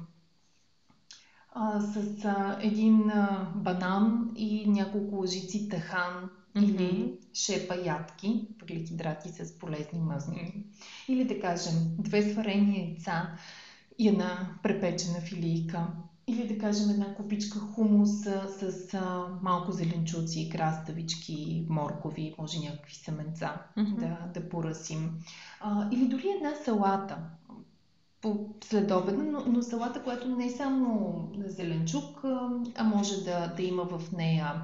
а, 1.53 1.81
с 1.81 2.25
а, 2.25 2.57
един 2.61 3.09
а, 3.09 3.51
банан 3.55 4.31
и 4.35 4.69
няколко 4.69 5.15
лъжици 5.15 5.69
тахан 5.69 6.29
mm-hmm. 6.55 6.65
или 6.65 7.19
шепа 7.33 7.75
ядки, 7.75 8.47
въглехидрати 8.61 9.29
с 9.29 9.59
полезни 9.59 9.99
мъзни. 9.99 10.65
Или 11.07 11.25
да 11.25 11.39
кажем 11.39 11.73
две 11.99 12.33
сварени 12.33 12.79
яйца 12.79 13.37
и 13.99 14.07
една 14.07 14.49
препечена 14.63 15.21
филийка. 15.21 15.87
Или 16.29 16.47
да 16.47 16.57
кажем 16.57 16.89
една 16.89 17.15
купичка 17.15 17.59
хумус 17.59 18.09
с, 18.59 18.93
а, 18.93 19.27
малко 19.41 19.71
зеленчуци, 19.71 20.49
краставички, 20.49 21.65
моркови, 21.69 22.35
може 22.37 22.59
някакви 22.59 22.95
семенца 22.95 23.61
mm-hmm. 23.77 23.95
да, 23.95 24.39
да 24.39 24.49
поръсим. 24.49 25.19
А, 25.61 25.89
или 25.91 26.07
дори 26.07 26.29
една 26.29 26.55
салата 26.65 27.17
по 28.21 28.49
следобедна, 28.63 29.23
но, 29.23 29.43
но 29.47 29.61
салата, 29.61 30.03
която 30.03 30.35
не 30.35 30.45
е 30.45 30.49
само 30.49 31.29
зеленчук, 31.45 32.23
а 32.75 32.83
може 32.83 33.23
да, 33.23 33.53
да 33.57 33.63
има 33.63 33.83
в 33.83 34.11
нея 34.11 34.61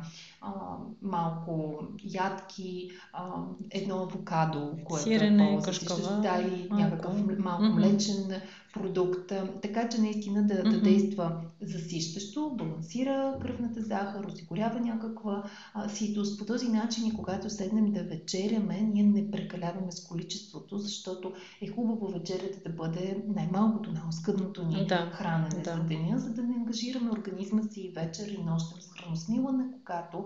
малко 1.02 1.80
ядки, 2.04 2.92
а, 3.14 3.24
едно 3.72 3.96
авокадо, 3.96 4.72
което 4.86 5.04
Сирене, 5.04 5.60
кашкава. 5.64 6.22
Да, 6.22 6.42
и 6.42 6.70
някакъв 6.70 7.40
малко 7.40 7.64
mm-hmm. 7.64 7.74
млечен 7.74 8.42
продукт. 8.74 9.34
Така 9.62 9.90
че 9.90 10.02
наистина 10.02 10.48
да, 10.48 10.54
mm-hmm. 10.54 10.72
да 10.72 10.82
действа 10.82 11.32
засищащо, 11.62 12.52
балансира 12.58 13.38
кръвната 13.42 13.82
захар, 13.82 14.26
осигурява 14.26 14.80
някаква 14.80 15.44
а, 15.74 15.90
ситост. 15.90 16.40
По 16.40 16.46
този 16.46 16.70
начин 16.70 17.06
и 17.06 17.14
когато 17.14 17.50
седнем 17.50 17.92
да 17.92 18.04
вечеряме, 18.04 18.82
ние 18.82 19.04
не 19.04 19.32
прекаляваме 19.32 19.92
с 19.92 20.08
количеството, 20.08 20.78
защото 20.78 21.34
е 21.62 21.68
хубаво 21.68 22.08
вечерята 22.08 22.70
да 22.70 22.76
бъде 22.76 23.24
най-малкото, 23.28 23.92
най-оскъдното 23.92 24.66
ни 24.66 24.86
да. 24.88 25.12
хранене 25.14 25.62
да. 25.64 25.72
за 25.72 25.84
деня, 25.84 26.20
за 26.20 26.30
да 26.30 26.44
не 26.44 26.56
ангажираме 26.56 27.12
организма 27.12 27.62
си 27.64 27.82
и 27.82 27.90
вечер 27.90 28.28
и 28.28 28.44
нощем 28.44 28.82
с 28.82 28.92
храносмилане, 28.92 29.64
когато 29.86 30.26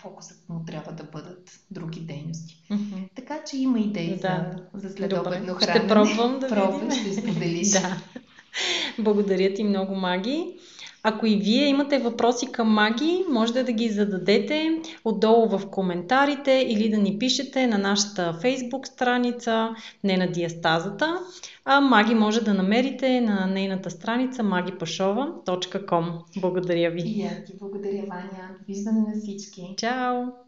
фокусът 0.00 0.48
му 0.48 0.64
трябва 0.66 0.92
да 0.92 1.04
бъдат 1.04 1.60
други 1.70 2.00
дейности. 2.00 2.62
Mm-hmm. 2.70 3.08
Така 3.14 3.44
че 3.44 3.56
има 3.56 3.80
идеи 3.80 4.16
да. 4.16 4.52
за, 4.74 4.88
за 4.88 4.94
следобедно 4.94 5.54
хранене. 5.54 5.78
Ще 5.78 5.88
пробвам 5.88 6.38
да 6.38 6.48
Пробвам, 6.48 6.90
ще 6.90 7.12
споделиш. 7.12 7.70
да. 7.70 8.02
Благодаря 8.98 9.54
ти 9.54 9.64
много, 9.64 9.94
Маги. 9.94 10.58
Ако 11.04 11.26
и 11.26 11.36
вие 11.36 11.66
имате 11.66 11.98
въпроси 11.98 12.52
към 12.52 12.68
Маги, 12.68 13.24
можете 13.30 13.62
да 13.62 13.72
ги 13.72 13.88
зададете 13.88 14.80
отдолу 15.04 15.48
в 15.48 15.70
коментарите 15.70 16.66
или 16.68 16.90
да 16.90 16.98
ни 16.98 17.18
пишете 17.18 17.66
на 17.66 17.78
нашата 17.78 18.32
фейсбук 18.32 18.86
страница 18.86 19.74
Не 20.04 20.16
на 20.16 20.26
диастазата. 20.26 21.18
А 21.64 21.80
Маги 21.80 22.14
може 22.14 22.44
да 22.44 22.54
намерите 22.54 23.20
на 23.20 23.46
нейната 23.46 23.90
страница 23.90 24.42
magipashova.com. 24.42 26.40
Благодаря 26.40 26.90
ви. 26.90 27.02
И 27.06 27.22
аз 27.22 27.44
ти 27.46 27.52
благодаря, 27.60 28.02
Ваня. 28.08 28.48
Виждане 28.68 29.00
на 29.00 29.20
всички. 29.20 29.74
Чао! 29.76 30.41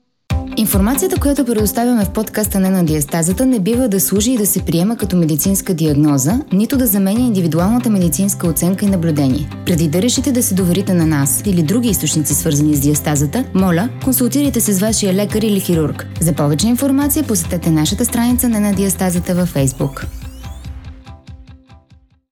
Информацията, 0.57 1.21
която 1.21 1.45
предоставяме 1.45 2.05
в 2.05 2.11
подкаста 2.11 2.61
Не 2.61 2.71
на 2.71 2.85
диастазата, 2.85 3.47
не 3.47 3.61
бива 3.61 3.89
да 3.89 4.01
служи 4.01 4.33
и 4.33 4.37
да 4.37 4.47
се 4.47 4.63
приема 4.63 4.97
като 4.97 5.17
медицинска 5.17 5.75
диагноза, 5.75 6.41
нито 6.53 6.77
да 6.77 6.87
заменя 6.87 7.21
индивидуалната 7.21 7.91
медицинска 7.91 8.47
оценка 8.47 8.85
и 8.85 8.89
наблюдение. 8.89 9.51
Преди 9.67 9.89
да 9.89 10.03
решите 10.03 10.33
да 10.33 10.43
се 10.43 10.55
доверите 10.55 10.95
на 10.95 11.07
нас 11.07 11.43
или 11.47 11.63
други 11.63 11.89
източници 11.89 12.35
свързани 12.35 12.75
с 12.75 12.81
диастазата, 12.81 13.45
моля, 13.55 13.89
консултирайте 14.05 14.61
се 14.61 14.73
с 14.73 14.81
вашия 14.81 15.15
лекар 15.15 15.43
или 15.43 15.61
хирург. 15.61 16.07
За 16.21 16.33
повече 16.33 16.69
информация 16.69 17.25
посетете 17.25 17.71
нашата 17.71 18.05
страница 18.05 18.49
Не 18.49 18.61
на 18.61 18.73
диастазата 18.73 19.35
във 19.35 19.55
Facebook. 19.55 20.07